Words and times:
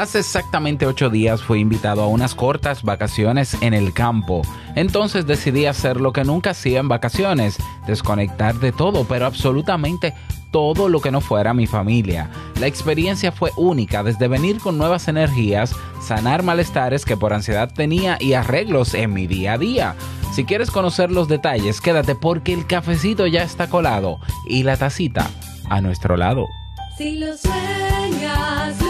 Hace 0.00 0.20
exactamente 0.20 0.86
ocho 0.86 1.10
días 1.10 1.42
fui 1.42 1.60
invitado 1.60 2.00
a 2.00 2.06
unas 2.06 2.34
cortas 2.34 2.82
vacaciones 2.82 3.54
en 3.60 3.74
el 3.74 3.92
campo. 3.92 4.40
Entonces 4.74 5.26
decidí 5.26 5.66
hacer 5.66 6.00
lo 6.00 6.14
que 6.14 6.24
nunca 6.24 6.52
hacía 6.52 6.80
en 6.80 6.88
vacaciones, 6.88 7.58
desconectar 7.86 8.54
de 8.54 8.72
todo, 8.72 9.04
pero 9.04 9.26
absolutamente 9.26 10.14
todo 10.52 10.88
lo 10.88 11.02
que 11.02 11.10
no 11.10 11.20
fuera 11.20 11.52
mi 11.52 11.66
familia. 11.66 12.30
La 12.58 12.66
experiencia 12.66 13.30
fue 13.30 13.52
única, 13.58 14.02
desde 14.02 14.26
venir 14.26 14.58
con 14.58 14.78
nuevas 14.78 15.06
energías, 15.06 15.76
sanar 16.00 16.42
malestares 16.44 17.04
que 17.04 17.18
por 17.18 17.34
ansiedad 17.34 17.70
tenía 17.70 18.16
y 18.18 18.32
arreglos 18.32 18.94
en 18.94 19.12
mi 19.12 19.26
día 19.26 19.52
a 19.52 19.58
día. 19.58 19.96
Si 20.32 20.46
quieres 20.46 20.70
conocer 20.70 21.10
los 21.12 21.28
detalles, 21.28 21.82
quédate 21.82 22.14
porque 22.14 22.54
el 22.54 22.66
cafecito 22.66 23.26
ya 23.26 23.42
está 23.42 23.68
colado 23.68 24.18
y 24.48 24.62
la 24.62 24.78
tacita 24.78 25.28
a 25.68 25.82
nuestro 25.82 26.16
lado. 26.16 26.46
Si 26.96 27.18
lo 27.18 27.36
sueñas, 27.36 28.89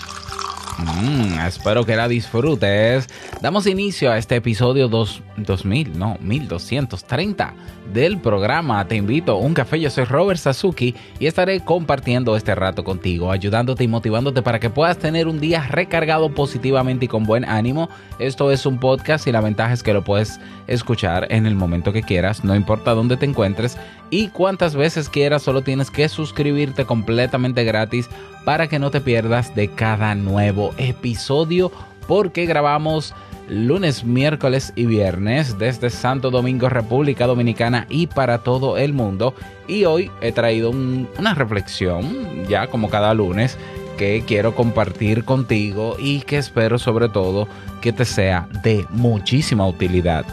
Mm, 0.81 1.39
espero 1.47 1.85
que 1.85 1.95
la 1.95 2.07
disfrutes. 2.07 3.07
Damos 3.41 3.67
inicio 3.67 4.11
a 4.11 4.17
este 4.17 4.35
episodio 4.37 4.87
dos- 4.87 5.21
2000, 5.37 5.97
no, 5.97 6.17
1230 6.21 7.53
del 7.93 8.19
programa 8.19 8.87
Te 8.87 8.95
invito 8.95 9.33
a 9.33 9.35
un 9.37 9.53
café. 9.53 9.79
Yo 9.79 9.89
soy 9.89 10.05
Robert 10.05 10.39
Sasuki 10.39 10.95
y 11.19 11.25
estaré 11.25 11.59
compartiendo 11.61 12.35
este 12.35 12.55
rato 12.55 12.83
contigo, 12.83 13.31
ayudándote 13.31 13.83
y 13.83 13.87
motivándote 13.87 14.41
para 14.41 14.59
que 14.59 14.69
puedas 14.69 14.97
tener 14.97 15.27
un 15.27 15.39
día 15.39 15.67
recargado 15.67 16.33
positivamente 16.33 17.05
y 17.05 17.07
con 17.07 17.25
buen 17.25 17.43
ánimo. 17.45 17.89
Esto 18.19 18.51
es 18.51 18.65
un 18.65 18.79
podcast 18.79 19.27
y 19.27 19.31
la 19.31 19.41
ventaja 19.41 19.73
es 19.73 19.83
que 19.83 19.93
lo 19.93 20.03
puedes 20.03 20.39
escuchar 20.67 21.27
en 21.31 21.45
el 21.45 21.55
momento 21.55 21.91
que 21.91 22.03
quieras, 22.03 22.43
no 22.43 22.55
importa 22.55 22.93
dónde 22.93 23.17
te 23.17 23.25
encuentres 23.25 23.77
y 24.09 24.27
cuántas 24.29 24.75
veces 24.75 25.09
quieras, 25.09 25.41
solo 25.41 25.61
tienes 25.61 25.89
que 25.89 26.07
suscribirte 26.07 26.85
completamente 26.85 27.63
gratis 27.63 28.09
para 28.45 28.67
que 28.67 28.79
no 28.79 28.91
te 28.91 29.01
pierdas 29.01 29.53
de 29.55 29.67
cada 29.67 30.15
nuevo 30.15 30.73
episodio 30.77 31.71
porque 32.07 32.45
grabamos 32.45 33.13
lunes, 33.47 34.03
miércoles 34.03 34.71
y 34.75 34.85
viernes 34.85 35.57
desde 35.59 35.89
Santo 35.89 36.31
Domingo, 36.31 36.69
República 36.69 37.27
Dominicana 37.27 37.85
y 37.89 38.07
para 38.07 38.39
todo 38.39 38.77
el 38.77 38.93
mundo. 38.93 39.33
Y 39.67 39.85
hoy 39.85 40.09
he 40.21 40.31
traído 40.31 40.69
un- 40.69 41.07
una 41.19 41.33
reflexión, 41.33 42.45
ya 42.47 42.67
como 42.67 42.89
cada 42.89 43.13
lunes, 43.13 43.57
que 43.97 44.23
quiero 44.25 44.55
compartir 44.55 45.25
contigo 45.25 45.95
y 45.99 46.21
que 46.21 46.37
espero 46.37 46.79
sobre 46.79 47.09
todo 47.09 47.47
que 47.81 47.91
te 47.93 48.05
sea 48.05 48.47
de 48.63 48.85
muchísima 48.89 49.67
utilidad. 49.67 50.25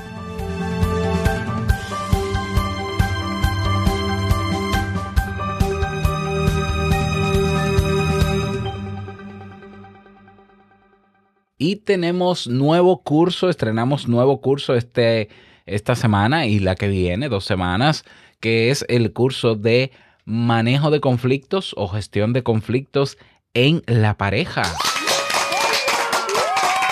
Y 11.69 11.77
tenemos 11.77 12.47
nuevo 12.47 13.03
curso, 13.03 13.51
estrenamos 13.51 14.09
nuevo 14.09 14.41
curso 14.41 14.75
este, 14.75 15.29
esta 15.67 15.97
semana 15.97 16.47
y 16.47 16.61
la 16.61 16.77
que 16.77 16.89
viene, 16.89 17.29
dos 17.29 17.45
semanas, 17.45 18.07
que 18.41 18.71
es 18.71 18.87
el 18.89 19.13
curso 19.13 19.55
de 19.55 19.93
manejo 20.25 20.91
de 20.91 21.03
conflictos 21.03 21.75
o 21.77 21.87
gestión 21.87 22.33
de 22.33 22.43
conflictos 22.43 23.19
en 23.53 23.83
la 23.85 24.17
pareja. 24.17 24.63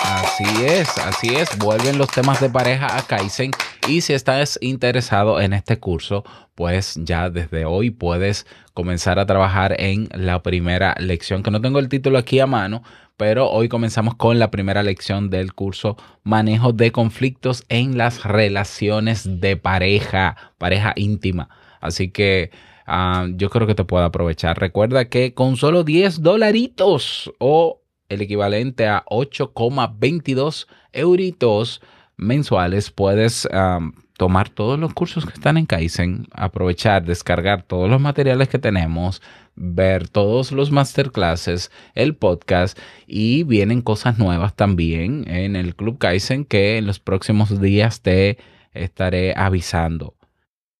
Así 0.03 0.63
es, 0.63 0.95
así 0.99 1.33
es. 1.33 1.57
Vuelven 1.57 1.97
los 1.97 2.09
temas 2.09 2.39
de 2.39 2.51
pareja 2.51 2.95
a 2.95 3.01
Kaizen. 3.01 3.49
Y 3.87 4.01
si 4.01 4.13
estás 4.13 4.59
interesado 4.61 5.41
en 5.41 5.53
este 5.53 5.79
curso, 5.79 6.23
pues 6.53 6.99
ya 7.01 7.31
desde 7.31 7.65
hoy 7.65 7.89
puedes 7.89 8.45
comenzar 8.75 9.17
a 9.17 9.25
trabajar 9.25 9.75
en 9.79 10.07
la 10.13 10.43
primera 10.43 10.93
lección, 10.99 11.41
que 11.41 11.49
no 11.49 11.61
tengo 11.61 11.79
el 11.79 11.89
título 11.89 12.19
aquí 12.19 12.39
a 12.39 12.45
mano, 12.45 12.83
pero 13.17 13.49
hoy 13.49 13.67
comenzamos 13.67 14.15
con 14.15 14.37
la 14.39 14.51
primera 14.51 14.83
lección 14.83 15.29
del 15.29 15.53
curso 15.53 15.97
Manejo 16.23 16.71
de 16.71 16.91
conflictos 16.91 17.65
en 17.67 17.97
las 17.97 18.23
relaciones 18.23 19.41
de 19.41 19.57
pareja, 19.57 20.53
pareja 20.59 20.93
íntima. 20.95 21.49
Así 21.81 22.11
que 22.11 22.51
ah, 22.85 23.27
yo 23.35 23.49
creo 23.49 23.65
que 23.65 23.75
te 23.75 23.83
puedo 23.83 24.05
aprovechar. 24.05 24.59
Recuerda 24.59 25.09
que 25.09 25.33
con 25.33 25.57
solo 25.57 25.83
10 25.83 26.21
dolaritos 26.21 27.33
o 27.39 27.81
el 28.07 28.21
equivalente 28.21 28.87
a 28.87 29.03
8,22 29.09 30.67
euritos 30.93 31.81
mensuales 32.17 32.91
puedes 32.91 33.47
tomar 34.17 34.49
todos 34.49 34.79
los 34.79 34.93
cursos 34.93 35.25
que 35.25 35.33
están 35.33 35.57
en 35.57 35.67
Kaizen, 35.67 36.27
aprovechar, 36.31 37.05
descargar 37.05 37.61
todos 37.61 37.89
los 37.89 38.01
materiales 38.01 38.49
que 38.49 38.57
tenemos, 38.59 39.21
ver 39.55 40.09
todos 40.09 40.51
los 40.51 40.71
masterclasses, 40.71 41.71
el 41.93 42.15
podcast 42.15 42.77
y 43.05 43.43
vienen 43.43 43.81
cosas 43.81 44.17
nuevas 44.17 44.55
también 44.55 45.25
en 45.29 45.55
el 45.55 45.75
Club 45.75 45.99
Kaizen 45.99 46.45
que 46.45 46.77
en 46.77 46.87
los 46.87 46.99
próximos 46.99 47.61
días 47.61 48.01
te 48.01 48.37
estaré 48.73 49.33
avisando. 49.37 50.15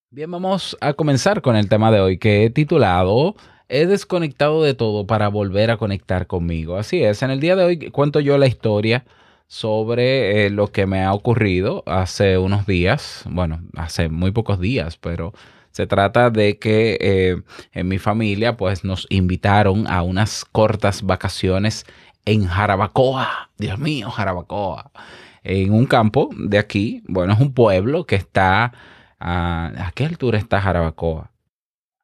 Bien, 0.09 0.31
vamos 0.31 0.75
a 0.81 0.93
comenzar 0.93 1.41
con 1.41 1.55
el 1.55 1.69
tema 1.69 1.91
de 1.91 1.99
hoy 1.99 2.17
que 2.17 2.45
he 2.45 2.49
titulado 2.49 3.35
He 3.69 3.85
desconectado 3.85 4.63
de 4.63 4.73
todo 4.73 5.05
para 5.05 5.27
volver 5.27 5.71
a 5.71 5.77
conectar 5.77 6.25
conmigo. 6.25 6.77
Así 6.77 7.03
es, 7.03 7.21
en 7.21 7.31
el 7.31 7.41
día 7.41 7.55
de 7.57 7.65
hoy 7.65 7.91
cuento 7.91 8.21
yo 8.21 8.37
la 8.37 8.47
historia 8.47 9.03
sobre 9.47 10.45
eh, 10.45 10.49
lo 10.49 10.71
que 10.71 10.85
me 10.85 11.03
ha 11.03 11.13
ocurrido 11.13 11.83
hace 11.85 12.37
unos 12.37 12.65
días, 12.65 13.23
bueno, 13.29 13.61
hace 13.75 14.09
muy 14.09 14.31
pocos 14.31 14.59
días, 14.59 14.97
pero 14.97 15.33
se 15.71 15.87
trata 15.87 16.29
de 16.29 16.59
que 16.59 16.97
eh, 16.99 17.41
en 17.71 17.87
mi 17.87 17.97
familia 17.97 18.57
pues 18.57 18.83
nos 18.83 19.07
invitaron 19.09 19.87
a 19.87 20.01
unas 20.01 20.43
cortas 20.43 21.03
vacaciones 21.03 21.85
en 22.25 22.45
Jarabacoa. 22.45 23.51
Dios 23.57 23.79
mío, 23.79 24.09
Jarabacoa. 24.09 24.91
En 25.43 25.71
un 25.73 25.85
campo 25.85 26.29
de 26.35 26.57
aquí, 26.57 27.03
bueno, 27.07 27.33
es 27.33 27.39
un 27.39 27.53
pueblo 27.53 28.05
que 28.05 28.15
está... 28.15 28.73
¿A, 29.19 29.87
¿a 29.87 29.91
qué 29.93 30.05
altura 30.05 30.37
está 30.37 30.61
Jarabacoa? 30.61 31.31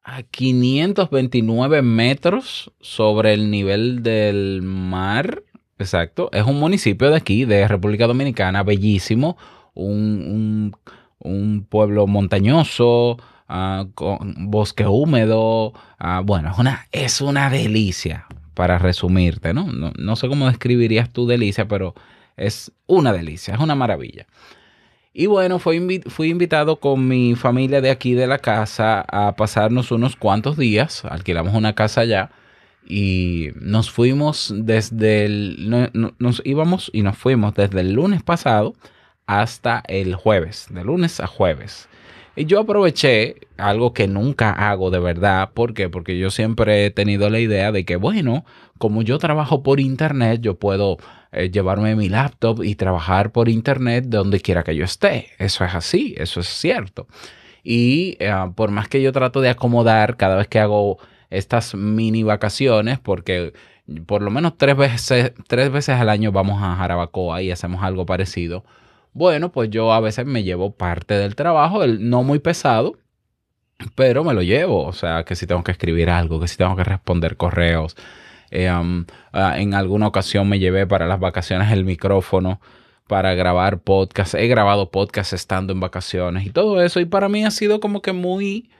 A 0.02 0.22
529 0.22 1.82
metros 1.82 2.72
sobre 2.80 3.34
el 3.34 3.50
nivel 3.50 4.02
del 4.02 4.62
mar. 4.62 5.42
Exacto. 5.78 6.30
Es 6.32 6.44
un 6.44 6.58
municipio 6.58 7.10
de 7.10 7.16
aquí, 7.16 7.44
de 7.44 7.66
República 7.68 8.06
Dominicana, 8.06 8.62
bellísimo. 8.62 9.36
Un, 9.74 10.74
un, 11.18 11.64
pueblo 11.64 12.06
montañoso, 12.06 13.18
ah, 13.48 13.86
con 13.94 14.50
bosque 14.50 14.86
húmedo. 14.86 15.72
ah, 15.98 16.22
bueno, 16.24 16.50
es 16.52 16.58
una, 16.58 16.86
es 16.92 17.20
una 17.20 17.50
delicia, 17.50 18.26
para 18.54 18.78
resumirte, 18.78 19.52
¿no? 19.52 19.72
¿no? 19.72 19.92
No 19.98 20.16
sé 20.16 20.28
cómo 20.28 20.46
describirías 20.46 21.10
tu 21.10 21.26
delicia, 21.26 21.66
pero 21.68 21.94
es 22.36 22.72
una 22.86 23.12
delicia, 23.12 23.54
es 23.54 23.60
una 23.60 23.74
maravilla. 23.74 24.26
Y 25.12 25.26
bueno, 25.26 25.58
fui, 25.60 26.02
fui 26.06 26.30
invitado 26.30 26.80
con 26.80 27.06
mi 27.06 27.36
familia 27.36 27.80
de 27.80 27.90
aquí 27.90 28.14
de 28.14 28.26
la 28.26 28.38
casa 28.38 29.00
a 29.08 29.36
pasarnos 29.36 29.92
unos 29.92 30.16
cuantos 30.16 30.56
días. 30.56 31.04
Alquilamos 31.04 31.54
una 31.54 31.74
casa 31.74 32.00
allá 32.00 32.30
y 32.86 33.48
nos 33.60 33.90
fuimos 33.90 34.52
desde 34.56 35.24
el... 35.24 35.56
no- 35.70 35.88
no- 35.92 36.14
nos 36.18 36.42
íbamos 36.44 36.90
y 36.92 37.02
nos 37.02 37.16
fuimos 37.16 37.54
desde 37.54 37.80
el 37.80 37.92
lunes 37.92 38.22
pasado 38.22 38.74
hasta 39.26 39.82
el 39.88 40.14
jueves, 40.14 40.66
de 40.70 40.84
lunes 40.84 41.20
a 41.20 41.26
jueves. 41.26 41.88
Y 42.36 42.46
yo 42.46 42.60
aproveché 42.60 43.36
algo 43.58 43.92
que 43.94 44.08
nunca 44.08 44.50
hago 44.50 44.90
de 44.90 44.98
verdad. 44.98 45.50
¿Por 45.54 45.72
qué? 45.72 45.88
Porque 45.88 46.18
yo 46.18 46.30
siempre 46.30 46.84
he 46.86 46.90
tenido 46.90 47.30
la 47.30 47.38
idea 47.38 47.70
de 47.70 47.84
que, 47.84 47.94
bueno, 47.96 48.44
como 48.78 49.02
yo 49.02 49.18
trabajo 49.18 49.62
por 49.62 49.78
internet, 49.78 50.40
yo 50.40 50.58
puedo 50.58 50.98
eh, 51.30 51.50
llevarme 51.50 51.94
mi 51.94 52.08
laptop 52.08 52.64
y 52.64 52.74
trabajar 52.74 53.30
por 53.30 53.48
internet 53.48 54.06
donde 54.08 54.40
quiera 54.40 54.64
que 54.64 54.74
yo 54.74 54.84
esté. 54.84 55.28
Eso 55.38 55.64
es 55.64 55.74
así, 55.74 56.14
eso 56.18 56.40
es 56.40 56.48
cierto. 56.48 57.06
Y 57.62 58.16
eh, 58.18 58.32
por 58.56 58.70
más 58.72 58.88
que 58.88 59.00
yo 59.00 59.12
trato 59.12 59.40
de 59.40 59.50
acomodar 59.50 60.16
cada 60.16 60.34
vez 60.36 60.48
que 60.48 60.58
hago 60.58 60.98
estas 61.30 61.74
mini 61.74 62.22
vacaciones, 62.22 62.98
porque 62.98 63.52
por 64.06 64.22
lo 64.22 64.30
menos 64.30 64.56
tres 64.56 64.76
veces, 64.76 65.32
tres 65.46 65.70
veces 65.70 65.96
al 65.96 66.08
año 66.08 66.32
vamos 66.32 66.62
a 66.62 66.76
Jarabacoa 66.76 67.42
y 67.42 67.50
hacemos 67.50 67.82
algo 67.82 68.06
parecido. 68.06 68.64
Bueno, 69.12 69.52
pues 69.52 69.70
yo 69.70 69.92
a 69.92 70.00
veces 70.00 70.26
me 70.26 70.42
llevo 70.42 70.74
parte 70.74 71.14
del 71.14 71.36
trabajo, 71.36 71.84
el 71.84 72.08
no 72.10 72.22
muy 72.22 72.40
pesado, 72.40 72.96
pero 73.94 74.24
me 74.24 74.34
lo 74.34 74.42
llevo. 74.42 74.84
O 74.84 74.92
sea, 74.92 75.24
que 75.24 75.36
si 75.36 75.46
tengo 75.46 75.62
que 75.62 75.72
escribir 75.72 76.10
algo, 76.10 76.40
que 76.40 76.48
si 76.48 76.56
tengo 76.56 76.76
que 76.76 76.84
responder 76.84 77.36
correos. 77.36 77.96
Eh, 78.50 78.70
um, 78.72 79.04
ah, 79.32 79.58
en 79.58 79.74
alguna 79.74 80.06
ocasión 80.06 80.48
me 80.48 80.58
llevé 80.58 80.86
para 80.86 81.06
las 81.06 81.20
vacaciones 81.20 81.72
el 81.72 81.84
micrófono 81.84 82.60
para 83.08 83.34
grabar 83.34 83.80
podcast. 83.80 84.34
He 84.34 84.48
grabado 84.48 84.90
podcast 84.90 85.32
estando 85.32 85.72
en 85.72 85.80
vacaciones 85.80 86.46
y 86.46 86.50
todo 86.50 86.82
eso. 86.82 87.00
Y 87.00 87.04
para 87.04 87.28
mí 87.28 87.44
ha 87.44 87.50
sido 87.50 87.80
como 87.80 88.02
que 88.02 88.12
muy... 88.12 88.70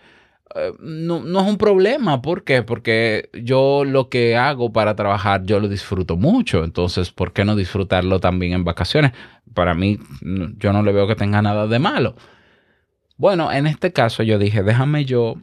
eh, 0.55 0.73
no, 0.81 1.21
no 1.21 1.41
es 1.41 1.47
un 1.49 1.59
problema. 1.59 2.23
¿Por 2.23 2.45
qué? 2.45 2.63
Porque 2.63 3.31
yo 3.33 3.85
lo 3.85 4.09
que 4.09 4.37
hago 4.37 4.73
para 4.73 4.95
trabajar, 4.97 5.45
yo 5.45 5.61
lo 5.61 5.69
disfruto 5.69 6.17
mucho. 6.17 6.65
Entonces, 6.65 7.11
¿por 7.11 7.33
qué 7.33 7.45
no 7.45 7.57
disfrutarlo 7.57 8.21
también 8.21 8.53
en 8.53 8.65
vacaciones? 8.65 9.13
Para 9.53 9.75
mí, 9.75 9.99
yo 10.59 10.73
no 10.73 10.83
le 10.83 10.93
veo 10.93 11.07
que 11.07 11.17
tenga 11.17 11.43
nada 11.43 11.67
de 11.67 11.79
malo. 11.79 12.17
Bueno, 13.17 13.53
en 13.53 13.67
este 13.67 13.93
caso 13.93 14.23
yo 14.23 14.39
dije, 14.39 14.63
déjame 14.63 15.05
yo 15.05 15.37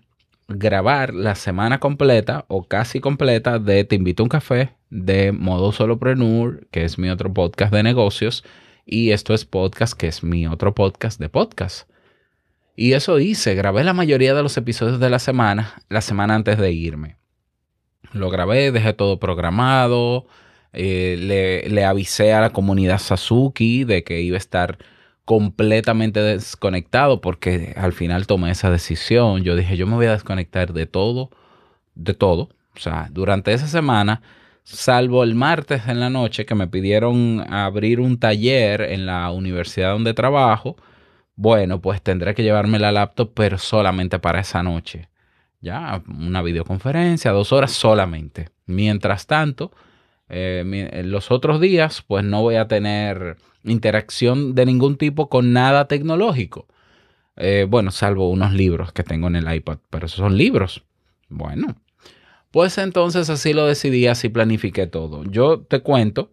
grabar 0.50 1.14
la 1.14 1.36
semana 1.36 1.80
completa 1.80 2.46
o 2.50 2.68
casi 2.68 3.00
completa 3.00 3.60
de 3.60 3.84
Te 3.86 3.96
invito 3.96 4.24
a 4.24 4.26
un 4.26 4.30
café 4.30 4.76
de 4.90 5.32
Modo 5.32 5.72
Solopreneur, 5.72 6.68
que 6.72 6.84
es 6.84 6.98
mi 6.98 7.10
otro 7.10 7.34
podcast 7.34 7.74
de 7.74 7.84
negocios, 7.84 8.44
y 8.86 9.12
esto 9.12 9.34
es 9.34 9.46
podcast, 9.46 9.94
que 9.94 10.08
es 10.08 10.24
mi 10.24 10.48
otro 10.48 10.76
podcast 10.76 11.20
de 11.20 11.30
podcast. 11.30 11.91
Y 12.82 12.94
eso 12.94 13.20
hice, 13.20 13.54
grabé 13.54 13.84
la 13.84 13.94
mayoría 13.94 14.34
de 14.34 14.42
los 14.42 14.58
episodios 14.58 15.00
de 15.00 15.12
la 15.12 15.20
semana, 15.20 15.84
la 15.88 16.02
semana 16.02 16.34
antes 16.34 16.58
de 16.58 16.72
irme. 16.72 17.16
Lo 18.12 18.32
grabé, 18.32 18.72
dejé 18.72 18.94
todo 18.94 19.20
programado, 19.20 20.26
eh, 20.74 21.16
le, 21.20 21.70
le 21.70 21.86
avisé 21.86 22.34
a 22.34 22.42
la 22.42 22.50
comunidad 22.50 22.98
Sasuki 22.98 23.84
de 23.84 24.04
que 24.04 24.22
iba 24.22 24.36
a 24.36 24.40
estar 24.40 24.80
completamente 25.26 26.22
desconectado 26.22 27.22
porque 27.22 27.76
al 27.78 27.94
final 27.94 28.26
tomé 28.26 28.50
esa 28.50 28.72
decisión. 28.72 29.44
Yo 29.44 29.56
dije, 29.56 29.78
yo 29.78 29.86
me 29.86 29.94
voy 29.94 30.08
a 30.08 30.14
desconectar 30.14 30.74
de 30.74 30.88
todo, 30.88 31.30
de 31.94 32.16
todo. 32.16 32.50
O 32.76 32.80
sea, 32.80 33.10
durante 33.12 33.54
esa 33.54 33.68
semana, 33.68 34.24
salvo 34.64 35.24
el 35.24 35.36
martes 35.36 35.84
en 35.88 36.00
la 36.00 36.10
noche 36.10 36.48
que 36.48 36.56
me 36.56 36.66
pidieron 36.66 37.46
abrir 37.54 38.00
un 38.00 38.18
taller 38.18 38.82
en 38.82 39.06
la 39.06 39.30
universidad 39.30 39.92
donde 39.92 40.16
trabajo, 40.16 40.78
bueno, 41.42 41.82
pues 41.82 42.04
tendré 42.04 42.36
que 42.36 42.44
llevarme 42.44 42.78
la 42.78 42.92
laptop, 42.92 43.32
pero 43.34 43.58
solamente 43.58 44.20
para 44.20 44.42
esa 44.42 44.62
noche. 44.62 45.10
Ya, 45.60 46.04
una 46.08 46.44
videoconferencia, 46.44 47.32
dos 47.32 47.52
horas 47.52 47.72
solamente. 47.72 48.50
Mientras 48.68 49.26
tanto, 49.26 49.72
eh, 50.30 50.90
en 50.94 51.12
los 51.12 51.32
otros 51.32 51.60
días, 51.60 52.04
pues 52.08 52.24
no 52.24 52.44
voy 52.44 52.58
a 52.58 52.68
tener 52.68 53.38
interacción 53.64 54.54
de 54.54 54.68
ningún 54.68 54.98
tipo 54.98 55.30
con 55.30 55.52
nada 55.52 55.88
tecnológico. 55.88 56.68
Eh, 57.38 57.66
bueno, 57.68 57.90
salvo 57.90 58.30
unos 58.30 58.54
libros 58.54 58.94
que 58.94 59.04
tengo 59.04 59.26
en 59.28 59.38
el 59.38 59.52
iPad, 59.52 59.80
pero 59.90 60.06
esos 60.06 60.20
son 60.20 60.38
libros. 60.38 60.84
Bueno, 61.28 61.76
pues 62.52 62.78
entonces 62.78 63.32
así 63.32 63.54
lo 63.54 63.66
decidí, 63.66 64.06
así 64.06 64.30
planifiqué 64.30 64.86
todo. 64.86 65.24
Yo 65.24 65.62
te 65.62 65.80
cuento, 65.80 66.30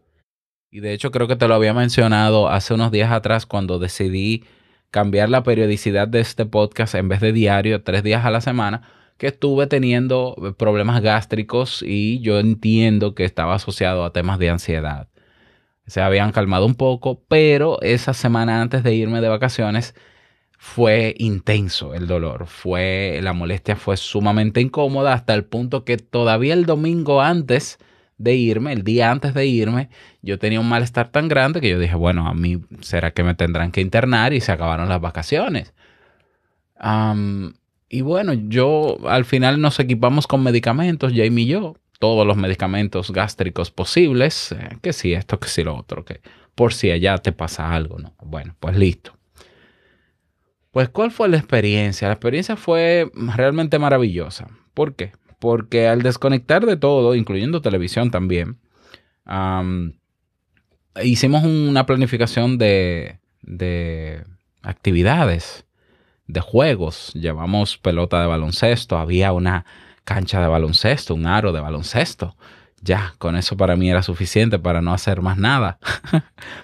y 0.70 0.80
de 0.80 0.92
hecho 0.92 1.10
creo 1.10 1.28
que 1.28 1.36
te 1.36 1.48
lo 1.48 1.54
había 1.54 1.72
mencionado 1.72 2.50
hace 2.50 2.74
unos 2.74 2.92
días 2.92 3.10
atrás 3.10 3.46
cuando 3.46 3.78
decidí 3.78 4.44
cambiar 4.90 5.28
la 5.28 5.42
periodicidad 5.42 6.08
de 6.08 6.20
este 6.20 6.46
podcast 6.46 6.94
en 6.94 7.08
vez 7.08 7.20
de 7.20 7.32
diario, 7.32 7.82
tres 7.82 8.02
días 8.02 8.24
a 8.24 8.30
la 8.30 8.40
semana, 8.40 8.82
que 9.18 9.28
estuve 9.28 9.66
teniendo 9.66 10.54
problemas 10.58 11.02
gástricos 11.02 11.82
y 11.82 12.20
yo 12.20 12.38
entiendo 12.38 13.14
que 13.14 13.24
estaba 13.24 13.54
asociado 13.54 14.04
a 14.04 14.12
temas 14.12 14.38
de 14.38 14.50
ansiedad. 14.50 15.08
Se 15.86 16.00
habían 16.00 16.32
calmado 16.32 16.66
un 16.66 16.74
poco, 16.74 17.24
pero 17.28 17.80
esa 17.82 18.14
semana 18.14 18.60
antes 18.62 18.82
de 18.82 18.94
irme 18.94 19.20
de 19.20 19.28
vacaciones 19.28 19.94
fue 20.58 21.14
intenso 21.18 21.94
el 21.94 22.06
dolor, 22.06 22.46
fue 22.46 23.20
la 23.22 23.32
molestia 23.32 23.76
fue 23.76 23.96
sumamente 23.96 24.60
incómoda 24.60 25.12
hasta 25.12 25.34
el 25.34 25.44
punto 25.44 25.84
que 25.84 25.96
todavía 25.96 26.52
el 26.54 26.66
domingo 26.66 27.22
antes 27.22 27.78
de 28.18 28.34
irme, 28.34 28.72
el 28.72 28.84
día 28.84 29.10
antes 29.10 29.32
de 29.32 29.46
irme, 29.46 29.88
yo 30.22 30.38
tenía 30.38 30.60
un 30.60 30.68
malestar 30.68 31.08
tan 31.10 31.28
grande 31.28 31.60
que 31.60 31.70
yo 31.70 31.78
dije, 31.78 31.94
bueno, 31.94 32.28
a 32.28 32.34
mí 32.34 32.60
será 32.80 33.12
que 33.12 33.22
me 33.22 33.34
tendrán 33.34 33.72
que 33.72 33.80
internar 33.80 34.32
y 34.32 34.40
se 34.40 34.52
acabaron 34.52 34.88
las 34.88 35.00
vacaciones. 35.00 35.72
Y 37.88 38.00
bueno, 38.02 38.34
yo 38.34 38.98
al 39.08 39.24
final 39.24 39.60
nos 39.60 39.80
equipamos 39.80 40.26
con 40.26 40.42
medicamentos, 40.42 41.12
Jamie 41.14 41.44
y 41.44 41.48
yo, 41.48 41.76
todos 41.98 42.26
los 42.26 42.36
medicamentos 42.36 43.10
gástricos 43.10 43.70
posibles, 43.70 44.52
eh, 44.52 44.78
que 44.82 44.92
si 44.92 45.14
esto, 45.14 45.40
que 45.40 45.48
si 45.48 45.64
lo 45.64 45.76
otro, 45.76 46.04
que 46.04 46.20
por 46.54 46.74
si 46.74 46.90
allá 46.90 47.18
te 47.18 47.32
pasa 47.32 47.72
algo, 47.72 47.98
¿no? 47.98 48.14
Bueno, 48.22 48.54
pues 48.60 48.76
listo. 48.76 49.16
Pues, 50.70 50.88
¿cuál 50.90 51.10
fue 51.10 51.28
la 51.28 51.38
experiencia? 51.38 52.08
La 52.08 52.14
experiencia 52.14 52.56
fue 52.56 53.10
realmente 53.14 53.78
maravillosa. 53.78 54.48
¿Por 54.74 54.94
qué? 54.94 55.12
Porque 55.38 55.86
al 55.88 56.02
desconectar 56.02 56.66
de 56.66 56.76
todo, 56.76 57.14
incluyendo 57.14 57.60
televisión 57.60 58.10
también, 58.10 58.58
am, 59.24 59.94
hicimos 61.02 61.44
una 61.44 61.86
planificación 61.86 62.58
de, 62.58 63.18
de 63.42 64.24
actividades, 64.62 65.64
de 66.26 66.40
juegos. 66.40 67.12
Llevamos 67.14 67.78
pelota 67.78 68.20
de 68.20 68.26
baloncesto, 68.26 68.98
había 68.98 69.32
una 69.32 69.64
cancha 70.04 70.40
de 70.40 70.48
baloncesto, 70.48 71.14
un 71.14 71.26
aro 71.26 71.52
de 71.52 71.60
baloncesto. 71.60 72.36
Ya, 72.80 73.14
con 73.18 73.34
eso 73.34 73.56
para 73.56 73.74
mí 73.74 73.90
era 73.90 74.02
suficiente 74.02 74.58
para 74.58 74.80
no 74.80 74.92
hacer 74.92 75.20
más 75.20 75.36
nada. 75.36 75.78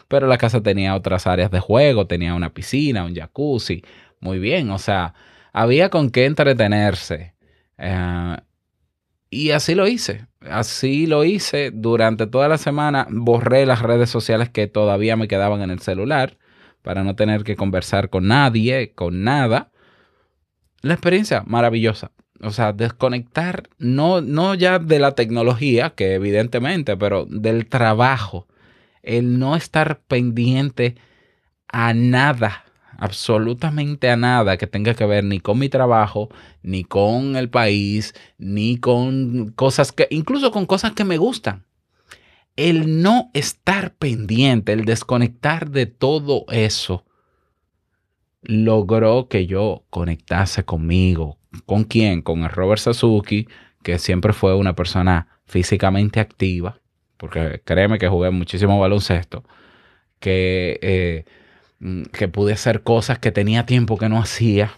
Pero 0.09 0.29
la 0.29 0.39
casa 0.39 0.63
tenía 0.63 0.95
otras 0.95 1.27
áreas 1.27 1.51
de 1.51 1.61
juego, 1.61 2.07
tenía 2.07 2.35
una 2.35 2.51
piscina, 2.55 3.05
un 3.05 3.15
jacuzzi. 3.15 3.83
Muy 4.21 4.39
bien, 4.39 4.71
o 4.71 4.79
sea, 4.79 5.15
había 5.53 5.91
con 5.91 6.11
qué 6.11 6.27
entretenerse. 6.27 7.35
Eh, 7.79 8.37
y 9.35 9.51
así 9.51 9.75
lo 9.75 9.89
hice. 9.89 10.27
Así 10.41 11.07
lo 11.07 11.25
hice 11.25 11.71
durante 11.73 12.27
toda 12.27 12.49
la 12.49 12.59
semana. 12.59 13.07
Borré 13.11 13.67
las 13.67 13.83
redes 13.83 14.09
sociales 14.09 14.49
que 14.49 14.67
todavía 14.67 15.17
me 15.17 15.29
quedaban 15.29 15.61
en 15.63 15.71
el 15.71 15.81
celular 15.81 16.39
para 16.83 17.03
no 17.03 17.17
tener 17.17 17.45
que 17.45 17.57
conversar 17.57 18.11
con 18.11 18.29
nadie, 18.29 18.93
con 18.95 19.25
nada. 19.25 19.71
La 20.83 20.95
experiencia 20.95 21.43
maravillosa. 21.47 22.13
O 22.43 22.51
sea, 22.51 22.73
desconectar 22.73 23.65
no, 23.79 24.21
no 24.21 24.55
ya 24.55 24.79
de 24.79 24.99
la 24.99 25.15
tecnología, 25.15 25.91
que 25.91 26.15
evidentemente, 26.15 26.97
pero 26.97 27.25
del 27.25 27.67
trabajo. 27.67 28.47
El 29.03 29.39
no 29.39 29.57
estar 29.57 30.01
pendiente 30.01 30.95
a 31.69 31.95
nada, 31.95 32.64
absolutamente 32.99 34.11
a 34.11 34.17
nada 34.17 34.57
que 34.57 34.67
tenga 34.67 34.95
que 34.95 35.07
ver 35.07 35.25
ni 35.25 35.41
con 35.41 35.59
mi 35.59 35.69
trabajo, 35.69 36.29
ni 36.63 36.85
con 36.85 37.37
el 37.37 37.51
país, 37.51 38.15
ni 38.39 38.79
con 38.79 39.53
cosas 39.57 39.93
que, 39.93 40.07
incluso 40.11 40.51
con 40.51 40.67
cosas 40.67 40.93
que 40.93 41.05
me 41.05 41.19
gustan. 41.19 41.65
El 42.57 43.03
no 43.03 43.31
estar 43.35 43.95
pendiente, 43.95 44.73
el 44.73 44.85
desconectar 44.85 45.71
de 45.71 45.87
todo 45.87 46.45
eso, 46.51 47.05
logró 48.43 49.29
que 49.29 49.47
yo 49.47 49.85
conectase 49.91 50.65
conmigo. 50.65 51.39
¿Con 51.67 51.85
quién? 51.85 52.23
Con 52.23 52.45
el 52.45 52.51
Robert 52.51 52.81
Sasuki, 52.81 53.49
que 53.83 53.99
siempre 53.99 54.33
fue 54.33 54.55
una 54.55 54.75
persona 54.75 55.29
físicamente 55.47 56.21
activa, 56.21 56.81
porque 57.17 57.63
créeme 57.65 57.99
que 57.99 58.09
jugué 58.09 58.31
muchísimo 58.31 58.79
baloncesto, 58.79 59.45
que, 60.21 60.79
eh, 60.83 61.25
que 62.13 62.29
pude 62.29 62.55
hacer 62.55 62.83
cosas 62.83 63.19
que 63.19 63.33
tenía 63.33 63.67
tiempo 63.67 63.99
que 63.99 64.09
no 64.09 64.19
hacía, 64.19 64.73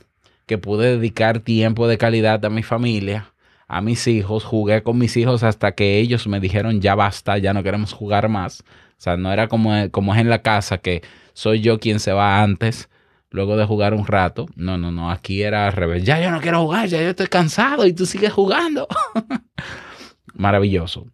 que 0.47 0.59
pude 0.59 0.97
dedicar 0.97 1.41
tiempo 1.41 1.87
de 1.89 1.99
calidad 1.99 2.45
a 2.45 2.51
mi 2.51 2.63
familia, 2.63 3.33
a 3.69 3.81
mis 3.81 4.07
hijos, 4.07 4.45
jugué 4.45 4.83
con 4.83 4.99
mis 4.99 5.17
hijos 5.17 5.43
hasta 5.43 5.73
que 5.73 5.99
ellos 5.99 6.27
me 6.27 6.41
dijeron 6.41 6.81
ya 6.81 6.95
basta, 6.95 7.39
ya 7.39 7.53
no 7.53 7.63
queremos 7.63 7.93
jugar 7.93 8.29
más. 8.29 8.63
O 8.63 9.01
sea, 9.01 9.17
no 9.17 9.33
era 9.33 9.49
como, 9.49 9.73
como 9.91 10.15
es 10.15 10.21
en 10.21 10.31
la 10.31 10.43
casa, 10.43 10.79
que 10.79 11.03
soy 11.33 11.61
yo 11.61 11.79
quien 11.79 12.01
se 12.01 12.13
va 12.13 12.43
antes, 12.43 12.89
luego 13.31 13.57
de 13.57 13.67
jugar 13.67 13.95
un 13.95 14.07
rato. 14.07 14.47
No, 14.57 14.79
no, 14.79 14.91
no, 14.91 15.11
aquí 15.11 15.43
era 15.43 15.67
al 15.67 15.73
revés. 15.75 16.05
Ya 16.05 16.21
yo 16.21 16.31
no 16.31 16.41
quiero 16.41 16.63
jugar, 16.63 16.89
ya 16.89 17.03
yo 17.03 17.11
estoy 17.11 17.27
cansado 17.27 17.87
y 17.87 17.93
tú 17.93 18.07
sigues 18.07 18.33
jugando. 18.33 18.89
Maravilloso. 20.35 21.07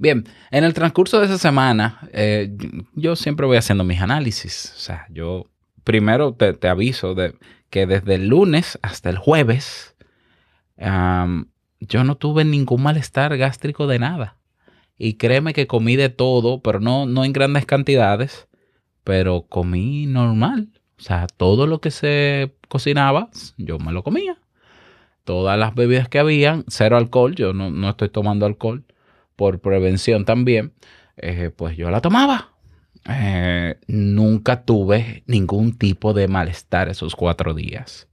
Bien, 0.00 0.24
en 0.50 0.64
el 0.64 0.72
transcurso 0.72 1.20
de 1.20 1.26
esa 1.26 1.36
semana, 1.36 2.08
eh, 2.14 2.56
yo 2.94 3.16
siempre 3.16 3.44
voy 3.44 3.58
haciendo 3.58 3.84
mis 3.84 4.00
análisis. 4.00 4.72
O 4.74 4.80
sea, 4.80 5.06
yo 5.10 5.50
primero 5.84 6.32
te, 6.32 6.54
te 6.54 6.68
aviso 6.68 7.14
de 7.14 7.34
que 7.68 7.86
desde 7.86 8.14
el 8.14 8.28
lunes 8.28 8.78
hasta 8.80 9.10
el 9.10 9.18
jueves 9.18 9.94
yo 11.80 12.04
no 12.04 12.16
tuve 12.16 12.46
ningún 12.46 12.82
malestar 12.82 13.36
gástrico 13.36 13.86
de 13.86 13.98
nada. 13.98 14.38
Y 14.96 15.18
créeme 15.18 15.52
que 15.52 15.66
comí 15.66 15.96
de 15.96 16.08
todo, 16.08 16.62
pero 16.62 16.80
no, 16.80 17.04
no 17.04 17.22
en 17.26 17.34
grandes 17.34 17.66
cantidades, 17.66 18.48
pero 19.04 19.42
comí 19.42 20.06
normal. 20.06 20.70
O 20.98 21.02
sea, 21.02 21.26
todo 21.26 21.66
lo 21.66 21.82
que 21.82 21.90
se 21.90 22.54
cocinaba, 22.68 23.28
yo 23.58 23.78
me 23.78 23.92
lo 23.92 24.02
comía. 24.02 24.38
Todas 25.24 25.58
las 25.58 25.74
bebidas 25.74 26.08
que 26.08 26.18
habían, 26.18 26.64
cero 26.68 26.96
alcohol, 26.96 27.34
yo 27.34 27.52
no, 27.52 27.70
no 27.70 27.90
estoy 27.90 28.08
tomando 28.08 28.46
alcohol 28.46 28.86
por 29.40 29.60
prevención 29.60 30.26
también, 30.26 30.74
eh, 31.16 31.50
pues 31.56 31.74
yo 31.74 31.90
la 31.90 32.02
tomaba. 32.02 32.50
Eh, 33.08 33.76
nunca 33.86 34.66
tuve 34.66 35.22
ningún 35.26 35.78
tipo 35.78 36.12
de 36.12 36.28
malestar 36.28 36.90
esos 36.90 37.16
cuatro 37.16 37.54
días. 37.54 38.06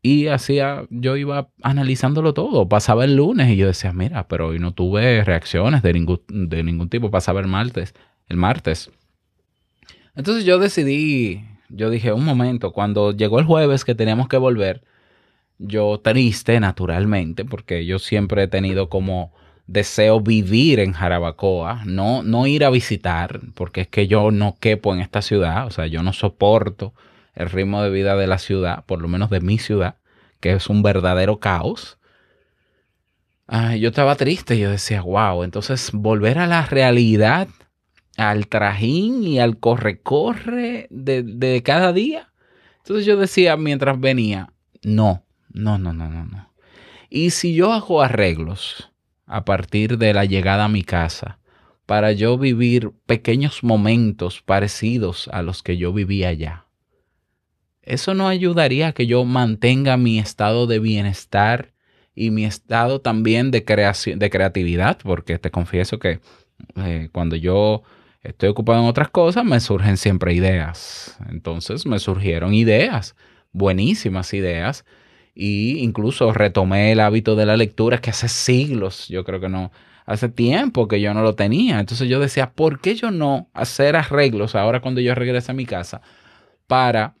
Y 0.00 0.28
hacía, 0.28 0.86
yo 0.88 1.18
iba 1.18 1.50
analizándolo 1.62 2.32
todo. 2.32 2.70
Pasaba 2.70 3.04
el 3.04 3.16
lunes 3.16 3.50
y 3.50 3.56
yo 3.56 3.66
decía, 3.66 3.92
mira, 3.92 4.26
pero 4.28 4.46
hoy 4.46 4.58
no 4.58 4.72
tuve 4.72 5.22
reacciones 5.24 5.82
de 5.82 5.92
ningún, 5.92 6.22
de 6.26 6.62
ningún 6.62 6.88
tipo. 6.88 7.10
Pasaba 7.10 7.40
el 7.40 7.46
martes, 7.46 7.94
el 8.28 8.38
martes. 8.38 8.90
Entonces 10.14 10.46
yo 10.46 10.58
decidí, 10.58 11.44
yo 11.68 11.90
dije, 11.90 12.14
un 12.14 12.24
momento, 12.24 12.72
cuando 12.72 13.12
llegó 13.12 13.40
el 13.40 13.44
jueves 13.44 13.84
que 13.84 13.94
teníamos 13.94 14.28
que 14.28 14.38
volver, 14.38 14.84
yo 15.58 16.00
triste 16.02 16.60
naturalmente, 16.60 17.44
porque 17.44 17.84
yo 17.84 17.98
siempre 17.98 18.44
he 18.44 18.48
tenido 18.48 18.88
como 18.88 19.34
deseo 19.66 20.20
vivir 20.20 20.80
en 20.80 20.92
Jarabacoa, 20.92 21.82
no, 21.84 22.22
no 22.22 22.46
ir 22.46 22.64
a 22.64 22.70
visitar, 22.70 23.40
porque 23.54 23.82
es 23.82 23.88
que 23.88 24.06
yo 24.06 24.30
no 24.30 24.56
quepo 24.60 24.94
en 24.94 25.00
esta 25.00 25.22
ciudad, 25.22 25.66
o 25.66 25.70
sea, 25.70 25.86
yo 25.86 26.02
no 26.02 26.12
soporto 26.12 26.94
el 27.34 27.50
ritmo 27.50 27.82
de 27.82 27.90
vida 27.90 28.16
de 28.16 28.26
la 28.26 28.38
ciudad, 28.38 28.84
por 28.86 29.02
lo 29.02 29.08
menos 29.08 29.30
de 29.30 29.40
mi 29.40 29.58
ciudad, 29.58 29.96
que 30.40 30.52
es 30.52 30.68
un 30.68 30.82
verdadero 30.82 31.38
caos. 31.38 31.98
Ay, 33.46 33.80
yo 33.80 33.90
estaba 33.90 34.16
triste, 34.16 34.58
yo 34.58 34.70
decía, 34.70 35.02
wow, 35.02 35.42
entonces 35.42 35.90
volver 35.92 36.38
a 36.38 36.46
la 36.46 36.64
realidad, 36.64 37.48
al 38.16 38.48
trajín 38.48 39.22
y 39.24 39.38
al 39.40 39.58
corre-corre 39.58 40.86
de, 40.90 41.22
de 41.22 41.62
cada 41.62 41.92
día. 41.92 42.32
Entonces 42.78 43.04
yo 43.04 43.16
decía 43.16 43.56
mientras 43.56 44.00
venía, 44.00 44.52
no, 44.82 45.24
no, 45.52 45.78
no, 45.78 45.92
no, 45.92 46.08
no, 46.08 46.24
no. 46.24 46.52
Y 47.10 47.30
si 47.30 47.54
yo 47.54 47.72
hago 47.72 48.02
arreglos 48.02 48.90
a 49.26 49.44
partir 49.44 49.98
de 49.98 50.14
la 50.14 50.24
llegada 50.24 50.64
a 50.64 50.68
mi 50.68 50.82
casa 50.82 51.38
para 51.84 52.12
yo 52.12 52.38
vivir 52.38 52.92
pequeños 53.06 53.62
momentos 53.62 54.42
parecidos 54.42 55.28
a 55.32 55.42
los 55.42 55.62
que 55.62 55.76
yo 55.76 55.92
vivía 55.92 56.28
allá, 56.28 56.66
eso 57.86 58.14
no 58.14 58.26
ayudaría 58.26 58.88
a 58.88 58.92
que 58.92 59.06
yo 59.06 59.24
mantenga 59.24 59.96
mi 59.96 60.18
estado 60.18 60.66
de 60.66 60.80
bienestar 60.80 61.72
y 62.16 62.30
mi 62.32 62.44
estado 62.44 63.00
también 63.00 63.52
de, 63.52 63.64
creación, 63.64 64.18
de 64.18 64.28
creatividad, 64.28 64.98
porque 65.04 65.38
te 65.38 65.52
confieso 65.52 66.00
que 66.00 66.18
eh, 66.76 67.08
cuando 67.12 67.36
yo 67.36 67.82
estoy 68.22 68.48
ocupado 68.48 68.82
en 68.82 68.88
otras 68.88 69.08
cosas, 69.08 69.44
me 69.44 69.60
surgen 69.60 69.96
siempre 69.98 70.34
ideas. 70.34 71.16
Entonces 71.28 71.86
me 71.86 72.00
surgieron 72.00 72.54
ideas, 72.54 73.14
buenísimas 73.52 74.34
ideas, 74.34 74.84
y 75.36 75.78
incluso 75.80 76.32
retomé 76.32 76.92
el 76.92 77.00
hábito 77.00 77.36
de 77.36 77.46
la 77.46 77.58
lectura 77.58 78.00
que 78.00 78.10
hace 78.10 78.28
siglos, 78.28 79.08
yo 79.08 79.24
creo 79.24 79.40
que 79.40 79.50
no, 79.50 79.72
hace 80.06 80.28
tiempo 80.30 80.88
que 80.88 81.00
yo 81.02 81.14
no 81.14 81.22
lo 81.22 81.36
tenía. 81.36 81.80
Entonces 81.80 82.08
yo 82.08 82.20
decía, 82.20 82.52
¿por 82.54 82.80
qué 82.80 82.96
yo 82.96 83.10
no 83.12 83.50
hacer 83.54 83.96
arreglos 83.96 84.54
ahora 84.56 84.80
cuando 84.80 85.00
yo 85.02 85.14
regrese 85.14 85.52
a 85.52 85.56
mi 85.56 85.66
casa 85.66 86.02
para 86.66 87.16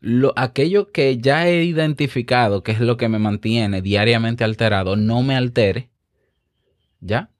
lo, 0.00 0.32
aquello 0.36 0.92
que 0.92 1.18
ya 1.18 1.48
he 1.48 1.64
identificado, 1.64 2.62
que 2.64 2.72
es 2.72 2.80
lo 2.80 2.96
que 2.96 3.08
me 3.08 3.18
mantiene 3.20 3.82
diariamente 3.82 4.44
alterado, 4.44 4.96
no 4.96 5.22
me 5.22 5.36
altere? 5.36 5.90
¿Ya? 7.00 7.30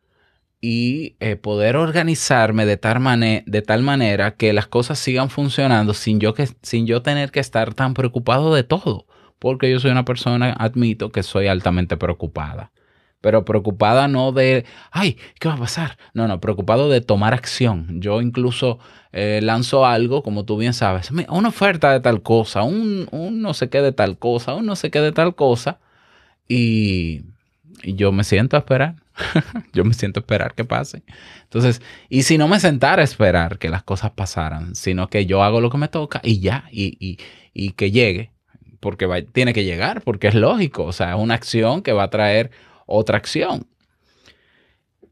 y 0.61 1.17
eh, 1.21 1.37
poder 1.37 1.77
organizarme 1.77 2.67
de 2.67 2.77
tal, 2.79 3.01
mane- 3.01 3.45
de 3.47 3.63
tal 3.63 3.83
manera 3.83 4.37
que 4.37 4.53
las 4.55 4.67
cosas 4.69 4.99
sigan 4.99 5.31
funcionando 5.31 5.95
sin 5.95 6.21
yo, 6.21 6.35
que, 6.35 6.49
sin 6.63 6.87
yo 6.87 7.03
tener 7.03 7.33
que 7.33 7.41
estar 7.41 7.75
tan 7.75 7.95
preocupado 7.95 8.55
de 8.55 8.65
todo. 8.65 9.07
Porque 9.39 9.71
yo 9.71 9.81
soy 9.81 9.91
una 9.91 10.05
persona, 10.05 10.53
admito 10.59 11.11
que 11.11 11.23
soy 11.23 11.47
altamente 11.47 11.97
preocupada. 11.97 12.73
Pero 13.21 13.45
preocupada 13.45 14.07
no 14.07 14.31
de, 14.33 14.65
ay, 14.93 15.19
¿qué 15.41 15.49
va 15.49 15.55
a 15.55 15.59
pasar? 15.59 15.99
No, 16.15 16.29
no, 16.29 16.41
preocupado 16.41 16.89
de 16.89 17.01
tomar 17.01 17.35
acción. 17.35 18.01
Yo 18.01 18.21
incluso 18.21 18.79
eh, 19.13 19.41
lanzo 19.43 19.85
algo, 19.87 20.23
como 20.23 20.45
tú 20.45 20.57
bien 20.57 20.73
sabes, 20.73 21.11
"Mira, 21.11 21.33
una 21.33 21.49
oferta 21.49 21.93
de 21.93 22.01
tal 22.01 22.23
cosa, 22.23 22.63
un, 22.63 23.09
un 23.11 23.43
no 23.43 23.55
sé 23.55 23.71
qué 23.71 23.83
de 23.83 23.93
tal 23.93 24.19
cosa, 24.19 24.55
un 24.55 24.67
no 24.67 24.77
sé 24.77 24.91
qué 24.91 25.01
de 25.01 25.13
tal 25.13 25.35
cosa. 25.35 25.81
Y, 26.49 27.23
y 27.83 27.95
yo 27.95 28.13
me 28.13 28.25
siento 28.25 28.57
a 28.57 28.61
esperar. 28.61 28.97
yo 29.73 29.85
me 29.85 29.95
siento 29.95 30.21
a 30.21 30.23
esperar 30.23 30.55
que 30.55 30.65
pase. 30.65 31.03
Entonces, 31.45 31.83
y 32.09 32.23
si 32.23 32.39
no 32.39 32.49
me 32.49 32.61
sentara 32.61 33.03
a 33.03 33.05
esperar 33.05 33.59
que 33.59 33.69
las 33.69 33.83
cosas 33.83 34.13
pasaran, 34.13 34.75
sino 34.75 35.09
que 35.09 35.27
yo 35.27 35.43
hago 35.43 35.61
lo 35.61 35.71
que 35.71 35.79
me 35.79 35.89
toca 35.89 36.21
y 36.25 36.41
ya, 36.41 36.65
y, 36.71 36.97
y, 37.01 37.19
y 37.53 37.73
que 37.73 37.91
llegue, 37.91 38.33
porque 38.81 39.27
tiene 39.33 39.53
que 39.53 39.65
llegar, 39.65 40.03
porque 40.03 40.29
es 40.29 40.35
lógico, 40.35 40.85
o 40.85 40.93
sea, 40.93 41.11
es 41.15 41.19
una 41.19 41.35
acción 41.35 41.83
que 41.83 41.93
va 41.93 42.05
a 42.05 42.11
traer 42.11 42.51
otra 42.87 43.19
acción. 43.19 43.67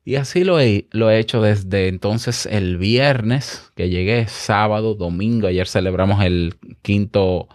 Y 0.05 0.15
así 0.15 0.45
lo 0.45 0.61
he, 0.61 0.87
lo 0.93 1.11
he 1.11 1.19
hecho 1.19 1.43
desde 1.43 1.89
entonces 1.89 2.47
el 2.47 2.79
viernes 2.79 3.73
que 3.75 3.89
llegué, 3.89 4.29
sábado, 4.29 4.95
domingo, 4.95 5.49
ayer 5.49 5.67
celebramos 5.67 6.25
el 6.25 6.55
quinto, 6.83 7.49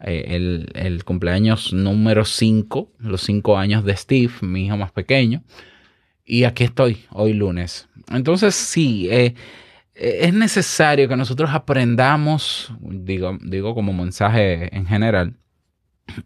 eh, 0.00 0.24
el, 0.28 0.68
el 0.74 1.04
cumpleaños 1.04 1.72
número 1.72 2.24
5, 2.24 2.92
los 2.98 3.22
cinco 3.22 3.58
años 3.58 3.84
de 3.84 3.96
Steve, 3.96 4.32
mi 4.42 4.66
hijo 4.66 4.76
más 4.76 4.92
pequeño. 4.92 5.42
Y 6.24 6.44
aquí 6.44 6.64
estoy, 6.64 7.04
hoy 7.10 7.32
lunes. 7.32 7.88
Entonces, 8.10 8.54
sí, 8.54 9.08
eh, 9.10 9.34
eh, 9.96 10.18
es 10.22 10.34
necesario 10.34 11.08
que 11.08 11.16
nosotros 11.16 11.50
aprendamos, 11.52 12.72
digo, 12.80 13.38
digo 13.42 13.74
como 13.74 13.92
mensaje 13.92 14.76
en 14.76 14.86
general, 14.86 15.34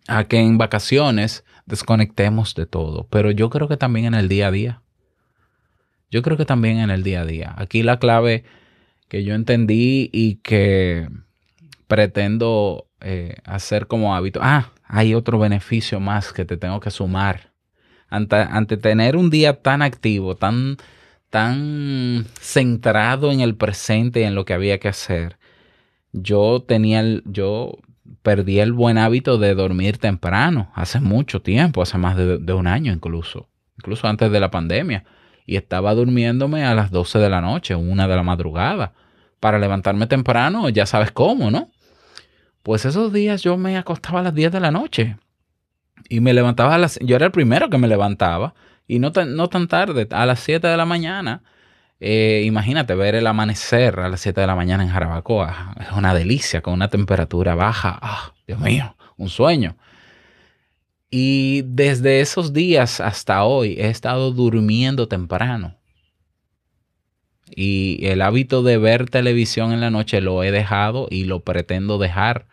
a 0.09 0.25
que 0.25 0.39
en 0.39 0.59
vacaciones 0.59 1.45
desconectemos 1.67 2.55
de 2.55 2.67
todo. 2.67 3.07
Pero 3.11 3.31
yo 3.31 3.51
creo 3.51 3.69
que 3.69 3.77
también 3.77 4.07
en 4.07 4.15
el 4.15 4.29
día 4.29 4.49
a 4.49 4.51
día. 4.51 4.83
Yo 6.11 6.23
creo 6.23 6.37
que 6.37 6.45
también 6.45 6.79
en 6.79 6.91
el 6.91 7.03
día 7.03 7.23
a 7.23 7.27
día. 7.27 7.55
Aquí 7.57 7.83
la 7.83 7.99
clave 7.99 8.45
que 9.09 9.25
yo 9.25 9.35
entendí 9.35 10.11
y 10.13 10.37
que 10.37 11.09
pretendo 11.87 12.89
eh, 13.01 13.37
hacer 13.45 13.87
como 13.87 14.15
hábito. 14.15 14.41
Ah, 14.43 14.73
hay 14.85 15.15
otro 15.15 15.39
beneficio 15.39 16.01
más 16.01 16.33
que 16.33 16.45
te 16.45 16.57
tengo 16.57 16.81
que 16.81 16.91
sumar 16.91 17.51
ante, 18.11 18.37
ante 18.37 18.77
tener 18.77 19.17
un 19.17 19.31
día 19.31 19.63
tan 19.63 19.83
activo, 19.83 20.37
tan, 20.37 20.77
tan 21.31 22.27
centrado 22.41 23.31
en 23.33 23.41
el 23.41 23.57
presente 23.57 24.21
y 24.21 24.25
en 24.25 24.35
lo 24.35 24.45
que 24.45 24.53
había 24.53 24.79
que 24.79 24.89
hacer, 24.89 25.39
yo 26.13 26.63
tenía 26.67 27.05
yo 27.25 27.79
perdí 28.23 28.61
el 28.61 28.73
buen 28.73 28.99
hábito 28.99 29.39
de 29.39 29.55
dormir 29.55 29.99
temprano, 29.99 30.71
hace 30.75 31.01
mucho 31.01 31.43
tiempo, 31.43 31.83
hace 31.83 31.99
más 31.99 32.17
de, 32.17 32.53
un 32.53 32.67
año 32.67 32.93
incluso, 32.93 33.49
incluso 33.79 34.07
antes 34.09 34.31
de 34.31 34.41
la 34.41 34.51
pandemia, 34.51 35.05
y 35.47 35.57
estaba 35.57 35.95
durmiéndome 35.95 36.65
a 36.65 36.75
las 36.75 36.91
12 36.91 37.19
de 37.19 37.31
la 37.31 37.41
noche, 37.41 37.75
una 37.75 38.07
de 38.07 38.17
la 38.17 38.23
madrugada, 38.23 38.93
para 39.41 39.59
levantarme 39.59 40.07
temprano, 40.07 40.69
ya 40.69 40.87
sabes 40.87 41.13
cómo, 41.13 41.51
¿no? 41.51 41.71
Pues 42.63 42.85
esos 42.85 43.13
días 43.13 43.43
yo 43.43 43.57
me 43.57 43.79
acostaba 43.79 44.21
a 44.21 44.23
las 44.23 44.35
10 44.35 44.53
de 44.53 44.61
la 44.61 44.71
noche 44.71 45.17
y 46.09 46.21
me 46.21 46.35
levantaba 46.35 46.75
a 46.75 46.79
las... 46.79 46.99
Yo 47.01 47.17
era 47.17 47.27
el 47.27 47.33
primero 47.33 47.71
que 47.71 47.79
me 47.79 47.89
levantaba 47.89 48.55
y 48.87 48.99
no 48.99 49.13
tan, 49.13 49.35
no 49.35 49.49
tan 49.49 49.67
tarde, 49.67 50.07
a 50.11 50.27
las 50.27 50.41
7 50.41 50.67
de 50.67 50.77
la 50.77 50.85
mañana. 50.85 51.43
Eh, 52.01 52.45
imagínate 52.47 52.95
ver 52.95 53.15
el 53.15 53.27
amanecer 53.27 54.01
a 54.01 54.09
las 54.09 54.21
7 54.23 54.41
de 54.41 54.47
la 54.47 54.57
mañana 54.57 54.83
en 54.83 54.89
Jarabacoa. 54.89 55.75
Es 55.81 55.93
una 55.93 56.15
delicia 56.15 56.63
con 56.63 56.73
una 56.75 56.89
temperatura 56.89 57.55
baja. 57.55 57.99
Ah, 58.01 58.33
Dios 58.47 58.59
mío, 58.59 58.97
un 59.19 59.29
sueño. 59.29 59.77
Y 61.11 61.63
desde 61.67 62.21
esos 62.21 62.53
días 62.53 63.01
hasta 63.01 63.45
hoy 63.45 63.75
he 63.79 63.89
estado 63.89 64.33
durmiendo 64.33 65.09
temprano. 65.09 65.77
Y 67.55 67.99
el 68.07 68.23
hábito 68.23 68.63
de 68.63 68.79
ver 68.79 69.11
televisión 69.11 69.73
en 69.73 69.81
la 69.81 69.91
noche 69.91 70.21
lo 70.21 70.43
he 70.43 70.53
dejado 70.53 71.09
y 71.11 71.25
lo 71.25 71.41
pretendo 71.41 71.99
dejar. 71.99 72.47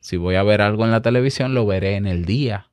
Si 0.00 0.16
voy 0.16 0.36
a 0.36 0.42
ver 0.44 0.62
algo 0.62 0.84
en 0.84 0.92
la 0.92 1.02
televisión, 1.02 1.54
lo 1.54 1.66
veré 1.66 1.96
en 1.96 2.06
el 2.06 2.24
día. 2.24 2.70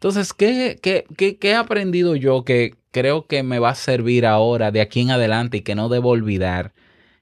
Entonces, 0.00 0.32
¿qué, 0.32 0.78
qué, 0.82 1.04
qué, 1.18 1.36
qué 1.36 1.50
he 1.50 1.54
aprendido 1.54 2.16
yo 2.16 2.42
que 2.42 2.74
creo 2.90 3.26
que 3.26 3.42
me 3.42 3.58
va 3.58 3.68
a 3.68 3.74
servir 3.74 4.24
ahora, 4.24 4.70
de 4.70 4.80
aquí 4.80 5.02
en 5.02 5.10
adelante, 5.10 5.58
y 5.58 5.60
que 5.60 5.74
no 5.74 5.90
debo 5.90 6.08
olvidar? 6.08 6.72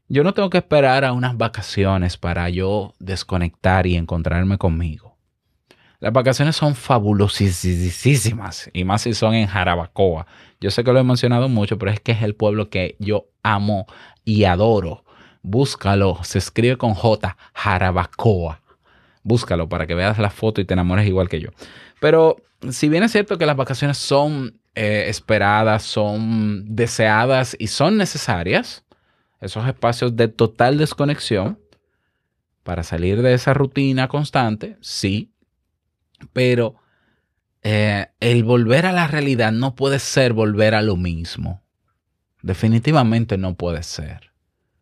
Yo 0.07 0.23
no 0.23 0.33
tengo 0.33 0.49
que 0.49 0.59
esperar 0.59 1.05
a 1.05 1.13
unas 1.13 1.37
vacaciones 1.37 2.17
para 2.17 2.49
yo 2.51 2.95
desconectar 3.01 3.89
y 3.89 3.97
encontrarme 3.97 4.59
conmigo. 4.59 5.17
Las 5.99 6.13
vacaciones 6.13 6.55
son 6.55 6.77
fabulosísimas, 6.77 8.71
y 8.73 8.85
más 8.85 9.03
si 9.03 9.13
son 9.13 9.35
en 9.35 9.49
Jarabacoa. 9.49 10.29
Yo 10.61 10.71
sé 10.71 10.85
que 10.85 10.93
lo 10.93 11.01
he 11.01 11.03
mencionado 11.03 11.49
mucho, 11.49 11.79
pero 11.79 11.91
es 11.91 11.99
que 11.99 12.13
es 12.13 12.23
el 12.23 12.37
pueblo 12.37 12.71
que 12.71 12.95
yo 13.01 13.27
amo 13.43 13.87
y 14.25 14.45
adoro. 14.45 15.05
Búscalo, 15.43 16.21
se 16.23 16.39
escribe 16.39 16.77
con 16.77 16.95
J, 16.95 17.37
Jarabacoa. 17.55 18.61
Búscalo 19.25 19.69
para 19.69 19.89
que 19.89 19.97
veas 19.97 20.19
la 20.19 20.31
foto 20.31 20.61
y 20.61 20.65
te 20.65 20.75
enamores 20.75 21.09
igual 21.09 21.29
que 21.29 21.41
yo. 21.41 21.51
Pero 22.01 22.37
si 22.71 22.89
bien 22.89 23.03
es 23.03 23.13
cierto 23.13 23.39
que 23.39 23.47
las 23.47 23.57
vacaciones 23.57 23.99
son 23.99 24.61
eh, 24.75 25.07
esperadas, 25.09 25.83
son 25.83 26.65
deseadas 26.75 27.57
y 27.59 27.69
son 27.69 27.97
necesarias, 27.97 28.85
esos 29.41 29.67
espacios 29.67 30.17
de 30.17 30.29
total 30.29 30.79
desconexión 30.79 31.59
para 32.63 32.83
salir 32.83 33.23
de 33.23 33.35
esa 33.35 33.55
rutina 33.55 34.09
constante, 34.09 34.77
sí, 34.81 35.33
pero 36.33 36.77
eh, 37.63 38.07
el 38.21 38.45
volver 38.45 38.87
a 38.87 38.93
la 38.93 39.07
realidad 39.07 39.53
no 39.53 39.75
puede 39.75 39.99
ser 39.99 40.33
volver 40.33 40.75
a 40.75 40.83
lo 40.83 40.97
mismo. 40.97 41.63
Definitivamente 42.43 43.37
no 43.37 43.55
puede 43.55 43.83
ser. 43.83 44.33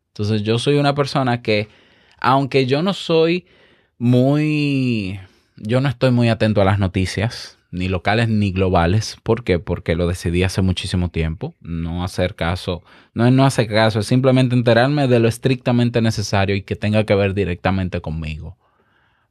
Entonces 0.08 0.42
yo 0.42 0.58
soy 0.58 0.76
una 0.76 0.94
persona 0.94 1.42
que, 1.42 1.68
aunque 2.18 2.66
yo 2.66 2.82
no 2.82 2.92
soy 2.92 3.46
muy, 3.99 5.20
yo 5.56 5.80
no 5.80 5.88
estoy 5.88 6.10
muy 6.10 6.28
atento 6.28 6.60
a 6.60 6.64
las 6.64 6.78
noticias, 6.78 7.58
ni 7.70 7.88
locales 7.88 8.28
ni 8.28 8.52
globales. 8.52 9.16
¿Por 9.22 9.44
qué? 9.44 9.58
Porque 9.58 9.94
lo 9.94 10.06
decidí 10.06 10.42
hace 10.42 10.62
muchísimo 10.62 11.10
tiempo. 11.10 11.54
No 11.60 12.04
hacer 12.04 12.34
caso, 12.34 12.82
no 13.14 13.26
es 13.26 13.32
no 13.32 13.44
hacer 13.44 13.68
caso, 13.68 14.00
es 14.00 14.06
simplemente 14.06 14.54
enterarme 14.54 15.08
de 15.08 15.18
lo 15.18 15.28
estrictamente 15.28 16.00
necesario 16.00 16.56
y 16.56 16.62
que 16.62 16.76
tenga 16.76 17.04
que 17.04 17.14
ver 17.14 17.34
directamente 17.34 18.00
conmigo. 18.00 18.56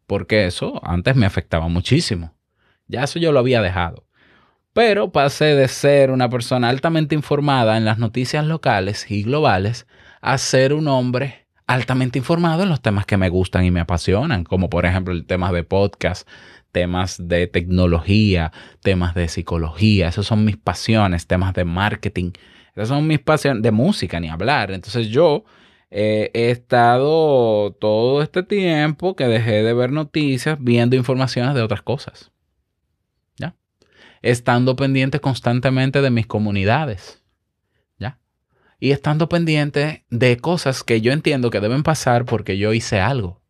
Porque 0.07 0.45
eso 0.45 0.79
antes 0.83 1.15
me 1.15 1.25
afectaba 1.25 1.67
muchísimo. 1.67 2.35
Ya 2.87 3.03
eso 3.03 3.19
yo 3.19 3.31
lo 3.31 3.39
había 3.39 3.61
dejado. 3.61 4.05
Pero 4.73 5.11
pasé 5.11 5.55
de 5.55 5.67
ser 5.67 6.11
una 6.11 6.29
persona 6.29 6.69
altamente 6.69 7.15
informada 7.15 7.77
en 7.77 7.85
las 7.85 7.97
noticias 7.97 8.45
locales 8.45 9.09
y 9.09 9.23
globales 9.23 9.87
a 10.21 10.37
ser 10.37 10.73
un 10.73 10.87
hombre 10.87 11.44
altamente 11.67 12.19
informado 12.19 12.63
en 12.63 12.69
los 12.69 12.81
temas 12.81 13.05
que 13.05 13.17
me 13.17 13.29
gustan 13.29 13.65
y 13.65 13.71
me 13.71 13.79
apasionan, 13.79 14.43
como 14.43 14.69
por 14.69 14.85
ejemplo 14.85 15.13
el 15.13 15.25
tema 15.25 15.51
de 15.51 15.63
podcast, 15.63 16.27
temas 16.71 17.27
de 17.27 17.47
tecnología, 17.47 18.51
temas 18.81 19.15
de 19.15 19.27
psicología, 19.27 20.09
esos 20.09 20.27
son 20.27 20.45
mis 20.45 20.57
pasiones, 20.57 21.27
temas 21.27 21.53
de 21.53 21.65
marketing, 21.65 22.31
esas 22.75 22.89
son 22.89 23.07
mis 23.07 23.19
pasiones, 23.19 23.63
de 23.63 23.71
música 23.71 24.19
ni 24.19 24.29
hablar. 24.29 24.71
Entonces 24.71 25.07
yo 25.07 25.45
eh, 25.89 26.31
he 26.33 26.51
estado 26.51 27.71
todo 27.79 28.21
este 28.21 28.43
tiempo 28.43 29.15
que 29.15 29.27
dejé 29.27 29.63
de 29.63 29.73
ver 29.73 29.91
noticias 29.91 30.57
viendo 30.59 30.95
informaciones 30.95 31.55
de 31.55 31.61
otras 31.61 31.81
cosas. 31.81 32.31
¿Ya? 33.37 33.55
Estando 34.21 34.75
pendiente 34.75 35.21
constantemente 35.21 36.01
de 36.01 36.09
mis 36.09 36.27
comunidades. 36.27 37.24
Y 38.79 38.91
estando 38.91 39.29
pendiente 39.29 40.05
de 40.09 40.37
cosas 40.37 40.83
que 40.83 41.01
yo 41.01 41.11
entiendo 41.11 41.49
que 41.49 41.59
deben 41.59 41.83
pasar 41.83 42.25
porque 42.25 42.57
yo 42.57 42.73
hice 42.73 42.99
algo. 42.99 43.41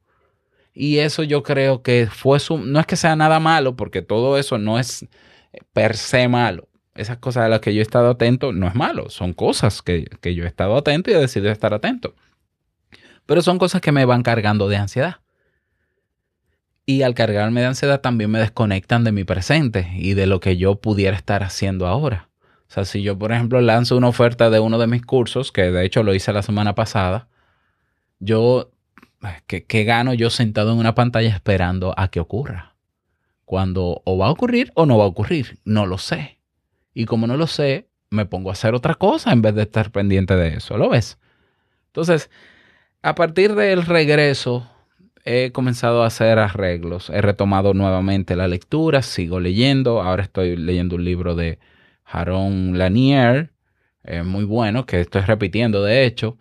Y 0.73 0.99
eso 0.99 1.23
yo 1.23 1.41
creo 1.41 1.81
que 1.81 2.07
fue 2.11 2.39
su... 2.39 2.57
No 2.57 2.79
es 2.79 2.85
que 2.85 2.95
sea 2.95 3.15
nada 3.15 3.39
malo, 3.39 3.75
porque 3.75 4.01
todo 4.01 4.37
eso 4.37 4.57
no 4.57 4.77
es 4.77 5.07
per 5.73 5.95
se 5.95 6.27
malo. 6.27 6.67
Esas 6.95 7.17
cosas 7.17 7.45
a 7.45 7.49
las 7.49 7.61
que 7.61 7.73
yo 7.73 7.79
he 7.79 7.81
estado 7.81 8.09
atento 8.09 8.51
no 8.51 8.67
es 8.67 8.75
malo. 8.75 9.09
Son 9.09 9.33
cosas 9.33 9.81
que, 9.81 10.05
que 10.21 10.35
yo 10.35 10.43
he 10.43 10.47
estado 10.47 10.75
atento 10.75 11.09
y 11.09 11.13
he 11.13 11.17
decidido 11.17 11.51
estar 11.51 11.73
atento. 11.73 12.13
Pero 13.25 13.41
son 13.41 13.57
cosas 13.57 13.81
que 13.81 13.91
me 13.91 14.05
van 14.05 14.21
cargando 14.21 14.67
de 14.67 14.77
ansiedad. 14.77 15.17
Y 16.85 17.01
al 17.01 17.15
cargarme 17.15 17.61
de 17.61 17.67
ansiedad 17.67 18.01
también 18.01 18.29
me 18.29 18.39
desconectan 18.39 19.03
de 19.03 19.11
mi 19.11 19.23
presente 19.23 19.91
y 19.95 20.13
de 20.13 20.27
lo 20.27 20.39
que 20.39 20.57
yo 20.57 20.75
pudiera 20.75 21.17
estar 21.17 21.41
haciendo 21.41 21.87
ahora. 21.87 22.29
O 22.67 22.71
sea, 22.71 22.85
si 22.85 23.01
yo, 23.03 23.17
por 23.17 23.31
ejemplo, 23.31 23.61
lanzo 23.61 23.97
una 23.97 24.07
oferta 24.07 24.49
de 24.49 24.59
uno 24.59 24.77
de 24.77 24.87
mis 24.87 25.03
cursos, 25.03 25.51
que 25.51 25.71
de 25.71 25.85
hecho 25.85 26.03
lo 26.03 26.13
hice 26.13 26.33
la 26.33 26.41
semana 26.41 26.75
pasada, 26.75 27.27
yo, 28.19 28.71
¿qué, 29.47 29.65
qué 29.65 29.83
gano 29.83 30.13
yo 30.13 30.29
sentado 30.29 30.71
en 30.71 30.79
una 30.79 30.95
pantalla 30.95 31.29
esperando 31.29 31.93
a 31.97 32.09
que 32.09 32.19
ocurra? 32.19 32.75
Cuando 33.45 34.01
o 34.05 34.17
va 34.17 34.27
a 34.27 34.31
ocurrir 34.31 34.71
o 34.75 34.85
no 34.85 34.97
va 34.97 35.05
a 35.05 35.07
ocurrir, 35.07 35.59
no 35.63 35.85
lo 35.85 35.97
sé. 35.97 36.39
Y 36.93 37.05
como 37.05 37.27
no 37.27 37.37
lo 37.37 37.47
sé, 37.47 37.87
me 38.09 38.25
pongo 38.25 38.49
a 38.49 38.53
hacer 38.53 38.73
otra 38.73 38.95
cosa 38.95 39.31
en 39.31 39.41
vez 39.41 39.53
de 39.53 39.63
estar 39.63 39.91
pendiente 39.91 40.35
de 40.35 40.55
eso, 40.55 40.77
¿lo 40.77 40.89
ves? 40.89 41.19
Entonces, 41.87 42.29
a 43.01 43.13
partir 43.13 43.53
del 43.55 43.85
regreso, 43.85 44.67
he 45.25 45.51
comenzado 45.51 46.03
a 46.03 46.07
hacer 46.07 46.39
arreglos. 46.39 47.09
He 47.09 47.21
retomado 47.21 47.73
nuevamente 47.73 48.35
la 48.35 48.47
lectura, 48.47 49.01
sigo 49.01 49.39
leyendo. 49.39 50.01
Ahora 50.01 50.23
estoy 50.23 50.55
leyendo 50.55 50.95
un 50.95 51.03
libro 51.03 51.35
de 51.35 51.59
Jaron 52.05 52.77
Lanier, 52.77 53.51
eh, 54.03 54.23
muy 54.23 54.45
bueno, 54.45 54.85
que 54.85 55.01
estoy 55.01 55.21
repitiendo 55.21 55.83
de 55.83 56.05
hecho. 56.05 56.37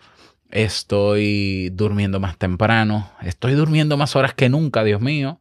Estoy 0.51 1.71
durmiendo 1.71 2.21
más 2.21 2.37
temprano. 2.39 3.11
Estoy 3.23 3.55
durmiendo 3.55 3.97
más 3.97 4.15
horas 4.15 4.35
que 4.35 4.49
nunca, 4.49 4.85
Dios 4.85 5.01
mío. 5.01 5.41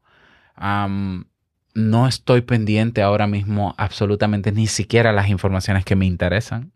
Am, 0.56 1.26
no 1.76 2.08
estoy 2.08 2.42
pendiente 2.42 3.02
ahora 3.02 3.28
mismo 3.28 3.76
absolutamente 3.78 4.52
ni 4.52 4.68
siquiera 4.68 5.12
las 5.12 5.30
informaciones 5.30 5.86
que 5.86 5.96
me 5.96 6.06
interesan. 6.06 6.72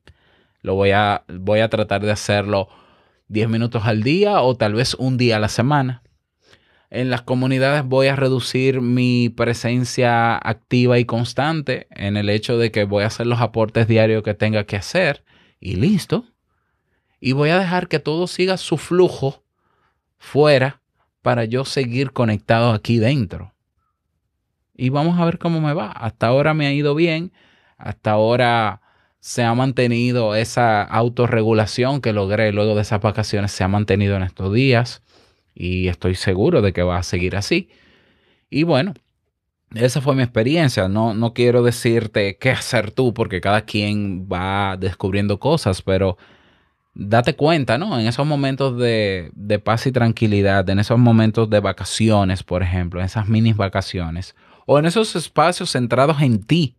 Lo 0.61 0.75
voy 0.75 0.91
a, 0.91 1.23
voy 1.27 1.61
a 1.61 1.69
tratar 1.69 2.01
de 2.01 2.11
hacerlo 2.11 2.67
10 3.29 3.49
minutos 3.49 3.85
al 3.85 4.03
día 4.03 4.41
o 4.41 4.55
tal 4.55 4.73
vez 4.73 4.93
un 4.95 5.17
día 5.17 5.37
a 5.37 5.39
la 5.39 5.49
semana. 5.49 6.03
En 6.89 7.09
las 7.09 7.21
comunidades 7.21 7.83
voy 7.83 8.07
a 8.07 8.15
reducir 8.15 8.79
mi 8.79 9.27
presencia 9.29 10.37
activa 10.37 10.99
y 10.99 11.05
constante 11.05 11.87
en 11.91 12.15
el 12.15 12.29
hecho 12.29 12.57
de 12.57 12.71
que 12.71 12.85
voy 12.85 13.03
a 13.03 13.07
hacer 13.07 13.27
los 13.27 13.41
aportes 13.41 13.87
diarios 13.87 14.23
que 14.23 14.33
tenga 14.33 14.63
que 14.63 14.77
hacer 14.77 15.25
y 15.59 15.75
listo. 15.75 16.25
Y 17.19 17.33
voy 17.33 17.49
a 17.49 17.59
dejar 17.59 17.89
que 17.89 17.99
todo 17.99 18.27
siga 18.27 18.55
su 18.55 18.77
flujo 18.77 19.43
fuera 20.17 20.81
para 21.21 21.43
yo 21.43 21.65
seguir 21.65 22.13
conectado 22.13 22.71
aquí 22.71 22.99
dentro. 22.99 23.53
Y 24.73 24.89
vamos 24.89 25.19
a 25.19 25.25
ver 25.25 25.39
cómo 25.39 25.59
me 25.59 25.73
va. 25.73 25.91
Hasta 25.91 26.27
ahora 26.27 26.53
me 26.53 26.67
ha 26.67 26.73
ido 26.73 26.95
bien. 26.95 27.33
Hasta 27.77 28.11
ahora 28.11 28.81
se 29.19 29.43
ha 29.43 29.53
mantenido 29.55 30.35
esa 30.35 30.83
autorregulación 30.83 31.99
que 31.99 32.13
logré 32.13 32.53
luego 32.53 32.75
de 32.75 32.83
esas 32.83 33.01
vacaciones, 33.01 33.51
se 33.51 33.63
ha 33.63 33.67
mantenido 33.67 34.15
en 34.15 34.23
estos 34.23 34.53
días 34.53 35.03
y 35.57 35.87
estoy 35.87 36.15
seguro 36.15 36.61
de 36.61 36.71
que 36.71 36.83
va 36.83 36.97
a 36.97 37.03
seguir 37.03 37.35
así. 37.35 37.69
Y 38.49 38.63
bueno, 38.63 38.93
esa 39.73 40.01
fue 40.01 40.15
mi 40.15 40.21
experiencia. 40.21 40.87
No, 40.87 41.13
no 41.13 41.33
quiero 41.33 41.63
decirte 41.63 42.37
qué 42.37 42.51
hacer 42.51 42.91
tú 42.91 43.13
porque 43.13 43.41
cada 43.41 43.61
quien 43.61 44.27
va 44.31 44.77
descubriendo 44.77 45.39
cosas, 45.39 45.81
pero 45.81 46.17
date 46.93 47.35
cuenta, 47.35 47.77
¿no? 47.77 47.99
En 47.99 48.07
esos 48.07 48.25
momentos 48.25 48.77
de, 48.77 49.31
de 49.33 49.59
paz 49.59 49.87
y 49.87 49.91
tranquilidad, 49.91 50.69
en 50.69 50.79
esos 50.79 50.99
momentos 50.99 51.49
de 51.49 51.59
vacaciones, 51.59 52.43
por 52.43 52.61
ejemplo, 52.61 52.99
en 52.99 53.07
esas 53.07 53.27
mini 53.27 53.53
vacaciones, 53.53 54.35
o 54.67 54.77
en 54.77 54.85
esos 54.85 55.15
espacios 55.15 55.71
centrados 55.71 56.21
en 56.21 56.43
ti, 56.43 56.77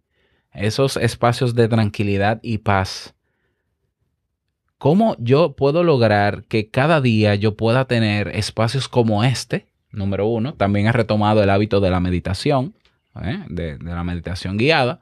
esos 0.53 0.97
espacios 0.97 1.55
de 1.55 1.69
tranquilidad 1.69 2.38
y 2.43 2.59
paz. 2.59 3.14
¿Cómo 4.79 5.17
yo 5.19 5.55
puedo 5.57 5.83
lograr 5.83 6.45
que 6.45 6.71
cada 6.71 7.01
día 7.01 7.35
yo 7.35 7.57
pueda 7.57 7.87
tener 7.87 8.29
espacios 8.29 8.88
como 8.88 9.25
este? 9.25 9.67
Número 9.91 10.27
uno, 10.27 10.55
también 10.55 10.87
he 10.87 10.93
retomado 10.93 11.43
el 11.43 11.51
hábito 11.51 11.81
de 11.81 11.91
la 11.91 11.99
meditación, 11.99 12.75
¿eh? 13.21 13.45
de, 13.49 13.77
de 13.79 13.91
la 13.91 14.05
meditación 14.05 14.57
guiada. 14.57 15.01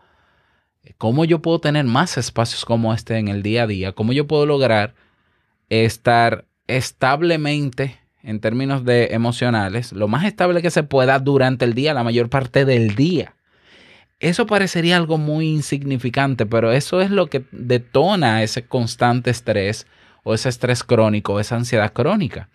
¿Cómo 0.97 1.25
yo 1.25 1.43
puedo 1.43 1.61
tener 1.61 1.85
más 1.85 2.17
espacios 2.17 2.65
como 2.65 2.95
este 2.95 3.19
en 3.19 3.29
el 3.29 3.43
día 3.43 3.65
a 3.65 3.67
día? 3.67 3.93
¿Cómo 3.93 4.15
yo 4.15 4.27
puedo 4.27 4.47
lograr 4.47 4.95
estar 5.69 6.47
establemente 6.69 7.99
en 8.23 8.41
términos 8.41 8.85
de 8.85 9.09
emocionales, 9.13 9.93
lo 9.93 10.09
más 10.09 10.25
estable 10.25 10.63
que 10.63 10.71
se 10.71 10.85
pueda 10.85 11.19
durante 11.19 11.65
el 11.65 11.75
día, 11.75 11.93
la 11.93 12.05
mayor 12.05 12.31
parte 12.31 12.65
del 12.65 12.95
día? 12.95 13.36
Eso 14.19 14.47
parecería 14.47 14.97
algo 14.97 15.19
muy 15.19 15.49
insignificante, 15.49 16.47
pero 16.47 16.73
eso 16.73 17.03
es 17.03 17.11
lo 17.11 17.27
que 17.27 17.45
detona 17.53 18.43
ese 18.43 18.67
constante 18.67 19.31
estrés 19.31 19.87
o 20.25 20.33
ese 20.33 20.49
estrés 20.49 20.83
crónico, 20.83 21.39
esa 21.39 21.57
ansiedad 21.57 21.93
crónica. 21.93 22.49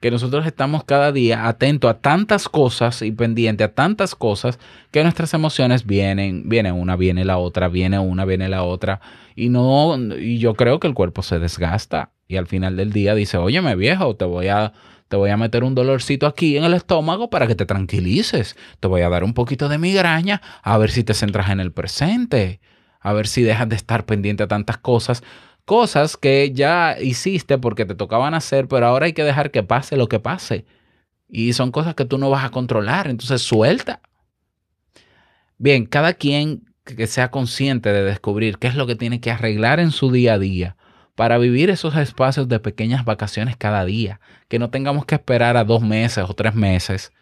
Que 0.00 0.10
nosotros 0.10 0.44
estamos 0.46 0.84
cada 0.84 1.12
día 1.12 1.46
atentos 1.46 1.90
a 1.90 1.98
tantas 2.00 2.48
cosas 2.48 3.02
y 3.02 3.12
pendientes 3.12 3.66
a 3.66 3.72
tantas 3.72 4.14
cosas 4.14 4.58
que 4.90 5.02
nuestras 5.02 5.34
emociones 5.34 5.86
vienen, 5.86 6.48
viene 6.48 6.72
una, 6.72 6.96
viene 6.96 7.24
la 7.24 7.38
otra, 7.38 7.68
viene 7.68 7.98
una, 7.98 8.24
viene 8.24 8.48
la 8.48 8.64
otra. 8.64 9.00
Y 9.36 9.50
no, 9.50 9.96
y 10.16 10.38
yo 10.38 10.54
creo 10.54 10.80
que 10.80 10.88
el 10.88 10.94
cuerpo 10.94 11.22
se 11.22 11.38
desgasta 11.38 12.10
y 12.28 12.36
al 12.36 12.46
final 12.46 12.76
del 12.76 12.92
día 12.92 13.14
dice, 13.14 13.38
óyeme 13.38 13.74
viejo, 13.74 14.14
te 14.16 14.24
voy 14.24 14.48
a, 14.48 14.72
te 15.08 15.16
voy 15.16 15.30
a 15.30 15.36
meter 15.36 15.64
un 15.64 15.74
dolorcito 15.74 16.26
aquí 16.26 16.56
en 16.56 16.64
el 16.64 16.74
estómago 16.74 17.30
para 17.30 17.46
que 17.46 17.54
te 17.54 17.64
tranquilices. 17.64 18.56
Te 18.78 18.88
voy 18.88 19.00
a 19.00 19.08
dar 19.08 19.24
un 19.24 19.32
poquito 19.32 19.68
de 19.68 19.78
migraña 19.78 20.42
a 20.62 20.76
ver 20.76 20.90
si 20.90 21.02
te 21.02 21.14
centras 21.14 21.50
en 21.50 21.60
el 21.60 21.72
presente, 21.72 22.60
a 23.00 23.14
ver 23.14 23.26
si 23.26 23.42
dejas 23.42 23.68
de 23.68 23.76
estar 23.76 24.04
pendiente 24.04 24.42
a 24.42 24.48
tantas 24.48 24.76
cosas. 24.76 25.22
Cosas 25.64 26.16
que 26.16 26.52
ya 26.52 26.96
hiciste 27.00 27.58
porque 27.58 27.86
te 27.86 27.94
tocaban 27.94 28.34
hacer, 28.34 28.68
pero 28.68 28.86
ahora 28.86 29.06
hay 29.06 29.14
que 29.14 29.24
dejar 29.24 29.50
que 29.50 29.62
pase 29.62 29.96
lo 29.96 30.08
que 30.08 30.20
pase. 30.20 30.66
Y 31.28 31.54
son 31.54 31.70
cosas 31.72 31.94
que 31.94 32.04
tú 32.04 32.18
no 32.18 32.30
vas 32.30 32.44
a 32.44 32.50
controlar, 32.50 33.08
entonces 33.08 33.42
suelta. 33.42 34.00
Bien, 35.56 35.86
cada 35.86 36.14
quien 36.14 36.64
que 36.84 37.06
sea 37.06 37.30
consciente 37.30 37.92
de 37.92 38.02
descubrir 38.02 38.58
qué 38.58 38.66
es 38.66 38.74
lo 38.74 38.86
que 38.86 38.96
tiene 38.96 39.20
que 39.20 39.30
arreglar 39.30 39.80
en 39.80 39.90
su 39.90 40.10
día 40.10 40.34
a 40.34 40.38
día 40.38 40.76
para 41.18 41.36
vivir 41.36 41.68
esos 41.68 41.96
espacios 41.96 42.46
de 42.46 42.60
pequeñas 42.60 43.04
vacaciones 43.04 43.56
cada 43.56 43.84
día, 43.84 44.20
que 44.46 44.60
no 44.60 44.70
tengamos 44.70 45.04
que 45.04 45.16
esperar 45.16 45.56
a 45.56 45.64
dos 45.64 45.82
meses 45.82 46.24
o 46.28 46.32
tres 46.32 46.54
meses 46.54 47.12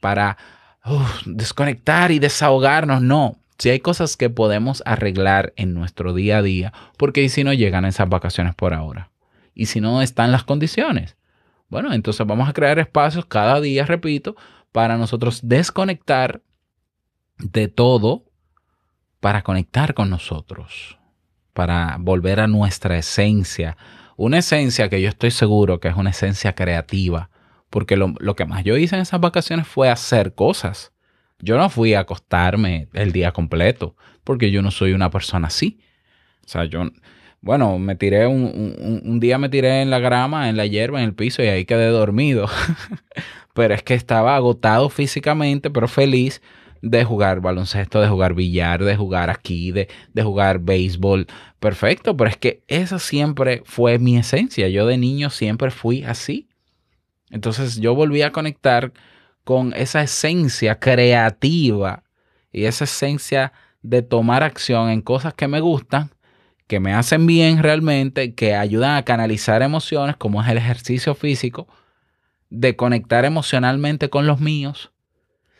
para 0.00 0.36
desconectar 1.26 2.10
y 2.10 2.18
desahogarnos, 2.18 3.02
no. 3.02 3.38
Si 3.56 3.70
hay 3.70 3.78
cosas 3.78 4.16
que 4.16 4.30
podemos 4.30 4.82
arreglar 4.84 5.52
en 5.54 5.74
nuestro 5.74 6.12
día 6.12 6.38
a 6.38 6.42
día, 6.42 6.72
porque 6.96 7.22
¿y 7.22 7.28
si 7.28 7.44
no 7.44 7.52
llegan 7.52 7.84
esas 7.84 8.08
vacaciones 8.08 8.56
por 8.56 8.74
ahora? 8.74 9.12
¿Y 9.54 9.66
si 9.66 9.80
no 9.80 10.02
están 10.02 10.32
las 10.32 10.42
condiciones? 10.42 11.16
Bueno, 11.68 11.92
entonces 11.92 12.26
vamos 12.26 12.48
a 12.48 12.52
crear 12.52 12.80
espacios 12.80 13.26
cada 13.26 13.60
día, 13.60 13.86
repito, 13.86 14.34
para 14.72 14.96
nosotros 14.96 15.38
desconectar 15.44 16.42
de 17.38 17.68
todo 17.68 18.24
para 19.20 19.42
conectar 19.42 19.94
con 19.94 20.10
nosotros, 20.10 20.98
para 21.56 21.96
volver 21.98 22.38
a 22.40 22.46
nuestra 22.46 22.98
esencia. 22.98 23.76
Una 24.16 24.38
esencia 24.38 24.88
que 24.90 25.02
yo 25.02 25.08
estoy 25.08 25.32
seguro 25.32 25.80
que 25.80 25.88
es 25.88 25.96
una 25.96 26.10
esencia 26.10 26.54
creativa, 26.54 27.30
porque 27.70 27.96
lo, 27.96 28.14
lo 28.20 28.36
que 28.36 28.44
más 28.44 28.62
yo 28.62 28.76
hice 28.76 28.94
en 28.96 29.02
esas 29.02 29.20
vacaciones 29.20 29.66
fue 29.66 29.88
hacer 29.90 30.34
cosas. 30.34 30.92
Yo 31.40 31.56
no 31.58 31.70
fui 31.70 31.94
a 31.94 32.00
acostarme 32.00 32.88
el 32.92 33.12
día 33.12 33.32
completo, 33.32 33.96
porque 34.22 34.50
yo 34.50 34.62
no 34.62 34.70
soy 34.70 34.92
una 34.92 35.10
persona 35.10 35.48
así. 35.48 35.80
O 36.44 36.48
sea, 36.48 36.66
yo, 36.66 36.84
bueno, 37.40 37.78
me 37.78 37.96
tiré 37.96 38.26
un, 38.26 38.44
un- 38.44 39.02
un 39.04 39.20
día 39.20 39.38
me 39.38 39.48
tiré 39.48 39.82
en 39.82 39.90
la 39.90 39.98
grama, 39.98 40.48
en 40.50 40.56
la 40.56 40.66
hierba, 40.66 41.00
en 41.00 41.06
el 41.06 41.14
piso 41.14 41.42
y 41.42 41.48
ahí 41.48 41.64
quedé 41.64 41.86
dormido. 41.88 42.48
pero 43.54 43.74
es 43.74 43.82
que 43.82 43.94
estaba 43.94 44.36
agotado 44.36 44.88
físicamente, 44.90 45.70
pero 45.70 45.88
feliz 45.88 46.42
de 46.90 47.04
jugar 47.04 47.40
baloncesto, 47.40 48.00
de 48.00 48.08
jugar 48.08 48.34
billar, 48.34 48.84
de 48.84 48.96
jugar 48.96 49.30
aquí, 49.30 49.72
de, 49.72 49.88
de 50.12 50.22
jugar 50.22 50.60
béisbol. 50.60 51.26
Perfecto, 51.58 52.16
pero 52.16 52.30
es 52.30 52.36
que 52.36 52.62
esa 52.68 52.98
siempre 52.98 53.62
fue 53.64 53.98
mi 53.98 54.16
esencia. 54.16 54.68
Yo 54.68 54.86
de 54.86 54.98
niño 54.98 55.30
siempre 55.30 55.70
fui 55.70 56.04
así. 56.04 56.48
Entonces 57.30 57.76
yo 57.76 57.94
volví 57.94 58.22
a 58.22 58.32
conectar 58.32 58.92
con 59.44 59.72
esa 59.74 60.02
esencia 60.02 60.78
creativa 60.78 62.04
y 62.52 62.64
esa 62.64 62.84
esencia 62.84 63.52
de 63.82 64.02
tomar 64.02 64.42
acción 64.42 64.90
en 64.90 65.02
cosas 65.02 65.34
que 65.34 65.48
me 65.48 65.60
gustan, 65.60 66.10
que 66.66 66.80
me 66.80 66.94
hacen 66.94 67.26
bien 67.26 67.62
realmente, 67.62 68.34
que 68.34 68.54
ayudan 68.54 68.96
a 68.96 69.04
canalizar 69.04 69.62
emociones, 69.62 70.16
como 70.16 70.42
es 70.42 70.48
el 70.48 70.58
ejercicio 70.58 71.14
físico, 71.14 71.68
de 72.50 72.76
conectar 72.76 73.24
emocionalmente 73.24 74.08
con 74.08 74.26
los 74.26 74.40
míos, 74.40 74.92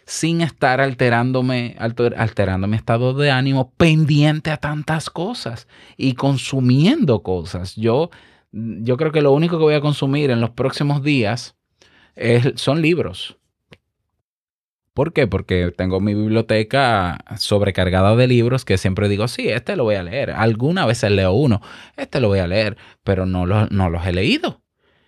sin 0.07 0.40
estar 0.40 0.81
alterándome, 0.81 1.75
alter- 1.79 2.14
alterando 2.16 2.69
mi 2.69 2.77
estado 2.77 3.12
de 3.12 3.31
ánimo, 3.31 3.73
pendiente 3.77 4.51
a 4.53 4.57
tantas 4.57 5.11
cosas 5.11 5.66
y 5.97 6.14
consumiendo 6.14 7.23
cosas. 7.23 7.75
Yo, 7.77 8.11
yo 8.53 8.97
creo 8.97 9.11
que 9.12 9.21
lo 9.21 9.33
único 9.33 9.59
que 9.59 9.64
voy 9.64 9.75
a 9.75 9.81
consumir 9.81 10.31
en 10.31 10.40
los 10.40 10.51
próximos 10.51 11.03
días 11.03 11.57
es- 12.14 12.53
son 12.55 12.81
libros. 12.81 13.37
¿Por 14.95 15.12
qué? 15.12 15.27
Porque 15.27 15.73
tengo 15.77 16.01
mi 16.01 16.14
biblioteca 16.14 17.19
sobrecargada 17.37 18.16
de 18.16 18.29
libros 18.29 18.64
que 18.64 18.79
siempre 18.79 19.11
digo, 19.11 19.29
sí, 19.29 19.49
este 19.51 19.77
lo 19.77 19.85
voy 19.85 19.97
a 19.97 20.03
leer. 20.03 20.31
Alguna 20.31 20.87
vez 20.87 21.03
leo 21.03 21.33
uno, 21.33 21.61
este 21.99 22.19
lo 22.21 22.29
voy 22.29 22.38
a 22.38 22.47
leer, 22.47 22.79
pero 23.05 23.27
no, 23.27 23.45
no 23.45 23.90
los 23.90 24.07
he 24.07 24.12
leído. 24.12 24.62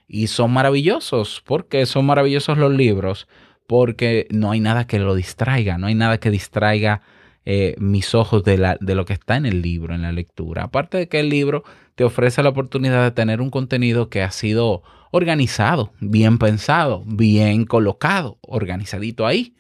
Y 0.07 0.27
son 0.27 0.53
maravillosos. 0.53 1.41
¿Por 1.41 1.69
qué 1.69 1.87
son 1.87 2.05
maravillosos 2.05 2.59
los 2.59 2.73
libros? 2.73 3.29
Porque 3.69 4.27
no 4.31 4.51
hay 4.51 4.59
nada 4.59 4.89
que 4.89 4.99
lo 4.99 5.15
distraiga, 5.15 5.79
no 5.79 5.87
hay 5.87 5.95
nada 5.95 6.19
que 6.19 6.33
distraiga 6.33 7.03
eh, 7.45 7.77
mis 7.79 8.15
ojos 8.17 8.43
de, 8.43 8.77
de 8.81 8.95
lo 8.97 9.05
que 9.05 9.13
está 9.13 9.37
en 9.37 9.47
el 9.47 9.63
libro, 9.63 9.95
en 9.95 10.03
la 10.03 10.11
lectura. 10.11 10.65
Aparte 10.65 10.99
de 10.99 11.09
que 11.09 11.21
el 11.21 11.29
libro 11.29 11.63
te 11.95 12.03
ofrece 12.03 12.43
la 12.43 12.49
oportunidad 12.49 13.05
de 13.05 13.11
tener 13.11 13.41
un 13.41 13.51
contenido 13.51 14.09
que 14.09 14.23
ha 14.23 14.31
sido 14.31 14.83
organizado, 15.11 15.93
bien 16.01 16.39
pensado, 16.39 17.05
bien 17.07 17.65
colocado, 17.67 18.39
organizadito 18.41 19.27
ahí. 19.27 19.55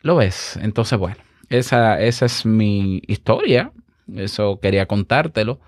¿Lo 0.00 0.16
ves? 0.16 0.58
Entonces, 0.62 0.98
bueno, 0.98 1.16
esa, 1.48 2.00
esa 2.00 2.26
es 2.26 2.46
mi 2.46 3.02
historia. 3.06 3.72
Eso 4.14 4.60
quería 4.60 4.86
contártelo 4.86 5.60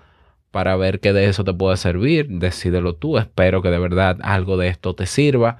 para 0.51 0.75
ver 0.75 0.99
qué 0.99 1.11
de 1.11 1.25
eso 1.25 1.43
te 1.43 1.53
puede 1.53 1.77
servir. 1.77 2.27
Decídelo 2.29 2.95
tú. 2.95 3.17
Espero 3.17 3.61
que 3.61 3.69
de 3.69 3.79
verdad 3.79 4.17
algo 4.21 4.57
de 4.57 4.67
esto 4.67 4.95
te 4.95 5.05
sirva. 5.05 5.59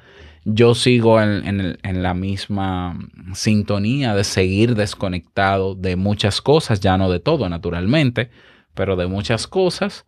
Yo 0.49 0.75
sigo 0.75 1.21
en, 1.21 1.45
en 1.45 1.77
en 1.83 2.03
la 2.03 2.13
misma 2.13 2.97
sintonía 3.33 4.15
de 4.15 4.23
seguir 4.23 4.75
desconectado 4.75 5.75
de 5.75 5.97
muchas 5.97 6.41
cosas, 6.41 6.79
ya 6.79 6.97
no 6.97 7.11
de 7.11 7.19
todo, 7.19 7.49
naturalmente, 7.49 8.29
pero 8.73 8.95
de 8.95 9.07
muchas 9.07 9.45
cosas 9.45 10.05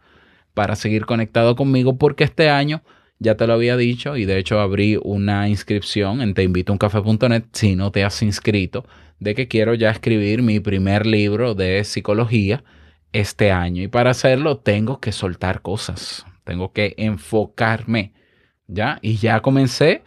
para 0.53 0.77
seguir 0.77 1.05
conectado 1.05 1.57
conmigo 1.57 1.97
porque 1.97 2.23
este 2.23 2.49
año 2.49 2.83
ya 3.19 3.35
te 3.35 3.47
lo 3.47 3.53
había 3.53 3.75
dicho 3.75 4.15
y 4.15 4.23
de 4.23 4.37
hecho 4.37 4.61
abrí 4.61 4.97
una 5.03 5.49
inscripción 5.49 6.21
en 6.21 6.33
teinvitouncafe.net 6.33 7.43
si 7.51 7.75
no 7.75 7.91
te 7.91 8.05
has 8.05 8.21
inscrito 8.21 8.85
de 9.19 9.35
que 9.35 9.49
quiero 9.49 9.73
ya 9.73 9.89
escribir 9.89 10.41
mi 10.41 10.61
primer 10.61 11.05
libro 11.05 11.53
de 11.53 11.83
psicología 11.83 12.63
este 13.11 13.51
año 13.51 13.83
y 13.83 13.87
para 13.89 14.11
hacerlo 14.11 14.57
tengo 14.59 15.01
que 15.01 15.11
soltar 15.11 15.61
cosas, 15.61 16.25
tengo 16.45 16.71
que 16.71 16.93
enfocarme, 16.97 18.13
¿ya? 18.67 18.99
Y 19.01 19.17
ya 19.17 19.41
comencé 19.41 20.03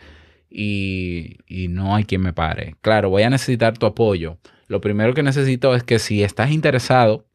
y, 0.53 1.69
no 1.69 1.95
hay 1.95 2.05
quien 2.05 2.21
me 2.21 2.33
pare. 2.33 2.77
Claro, 2.81 3.11
voy 3.11 3.23
a 3.23 3.31
necesitar 3.31 3.79
tu 3.79 3.87
apoyo. 3.87 4.39
Lo 4.69 4.81
primero 4.81 5.15
que 5.15 5.23
necesito 5.23 5.75
es 5.75 5.83
que 5.83 5.99
si 5.99 6.23
estás 6.23 6.51
interesado 6.51 7.27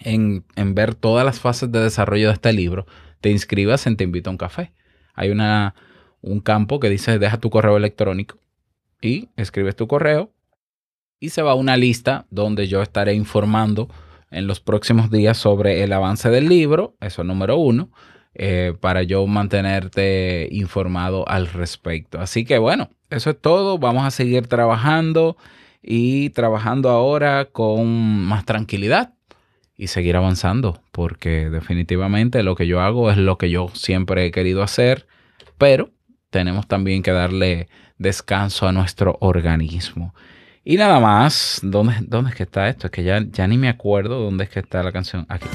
en, 0.00 0.44
ver 0.56 0.94
todas 0.94 1.24
las 1.24 1.40
fases 1.40 1.70
de 1.72 1.80
desarrollo 1.80 2.28
de 2.28 2.34
este 2.34 2.52
libro, 2.52 2.86
te 3.20 3.30
inscribas 3.30 3.86
en 3.86 3.96
Te 3.96 4.04
Invito 4.04 4.30
a 4.30 4.32
un 4.32 4.38
Café. 4.38 4.72
Hay 5.14 5.30
una, 5.30 5.74
un 6.20 6.40
campo 6.40 6.80
que 6.80 6.90
dice 6.90 7.18
deja 7.18 7.38
tu 7.38 7.50
correo 7.50 7.76
electrónico 7.76 8.38
y 9.00 9.30
escribes 9.36 9.76
tu 9.76 9.86
correo 9.86 10.32
y 11.18 11.30
se 11.30 11.42
va 11.42 11.52
a 11.52 11.54
una 11.54 11.76
lista 11.76 12.26
donde 12.30 12.68
yo 12.68 12.82
estaré 12.82 13.14
informando 13.14 13.88
en 14.30 14.46
los 14.46 14.60
próximos 14.60 15.10
días 15.10 15.36
sobre 15.38 15.82
el 15.82 15.92
avance 15.92 16.28
del 16.28 16.48
libro, 16.48 16.96
eso 17.00 17.22
es 17.22 17.28
número 17.28 17.56
uno, 17.56 17.90
eh, 18.38 18.74
para 18.78 19.02
yo 19.02 19.26
mantenerte 19.26 20.48
informado 20.50 21.26
al 21.26 21.46
respecto. 21.46 22.20
Así 22.20 22.44
que 22.44 22.58
bueno, 22.58 22.90
eso 23.08 23.30
es 23.30 23.40
todo, 23.40 23.78
vamos 23.78 24.04
a 24.04 24.10
seguir 24.10 24.46
trabajando 24.46 25.36
y 25.82 26.30
trabajando 26.30 26.90
ahora 26.90 27.46
con 27.46 27.86
más 28.24 28.44
tranquilidad 28.44 29.14
y 29.76 29.86
seguir 29.86 30.16
avanzando, 30.16 30.80
porque 30.92 31.48
definitivamente 31.48 32.42
lo 32.42 32.56
que 32.56 32.66
yo 32.66 32.80
hago 32.80 33.10
es 33.10 33.16
lo 33.16 33.38
que 33.38 33.48
yo 33.48 33.68
siempre 33.72 34.26
he 34.26 34.30
querido 34.30 34.62
hacer, 34.62 35.06
pero 35.56 35.90
tenemos 36.30 36.66
también 36.66 37.02
que 37.02 37.12
darle 37.12 37.68
descanso 37.96 38.66
a 38.66 38.72
nuestro 38.72 39.16
organismo. 39.20 40.14
Y 40.62 40.76
nada 40.76 41.00
más, 41.00 41.60
¿dónde, 41.62 41.94
dónde 42.02 42.30
es 42.30 42.36
que 42.36 42.42
está 42.42 42.68
esto? 42.68 42.88
Es 42.88 42.90
que 42.90 43.04
ya, 43.04 43.24
ya 43.30 43.46
ni 43.46 43.56
me 43.56 43.68
acuerdo 43.68 44.20
dónde 44.20 44.44
es 44.44 44.50
que 44.50 44.60
está 44.60 44.82
la 44.82 44.92
canción. 44.92 45.24
Aquí. 45.28 45.46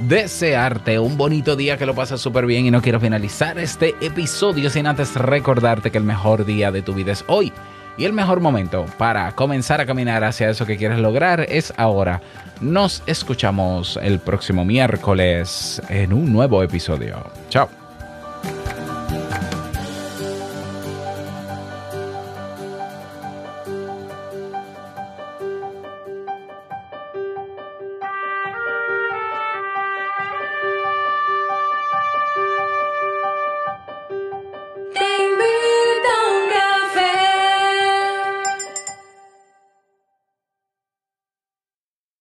Desearte 0.00 0.98
un 0.98 1.16
bonito 1.16 1.54
día, 1.54 1.78
que 1.78 1.86
lo 1.86 1.94
pases 1.94 2.20
súper 2.20 2.46
bien 2.46 2.66
y 2.66 2.70
no 2.70 2.82
quiero 2.82 2.98
finalizar 2.98 3.58
este 3.58 3.94
episodio 4.00 4.68
sin 4.68 4.86
antes 4.86 5.14
recordarte 5.14 5.90
que 5.90 5.98
el 5.98 6.04
mejor 6.04 6.44
día 6.44 6.72
de 6.72 6.82
tu 6.82 6.94
vida 6.94 7.12
es 7.12 7.24
hoy. 7.28 7.52
Y 7.96 8.04
el 8.04 8.12
mejor 8.12 8.40
momento 8.40 8.86
para 8.98 9.30
comenzar 9.36 9.80
a 9.80 9.86
caminar 9.86 10.24
hacia 10.24 10.50
eso 10.50 10.66
que 10.66 10.76
quieres 10.76 10.98
lograr 10.98 11.46
es 11.48 11.72
ahora. 11.76 12.20
Nos 12.60 13.04
escuchamos 13.06 13.98
el 14.02 14.18
próximo 14.18 14.64
miércoles 14.64 15.80
en 15.88 16.12
un 16.12 16.32
nuevo 16.32 16.62
episodio. 16.62 17.24
Chao. 17.48 17.68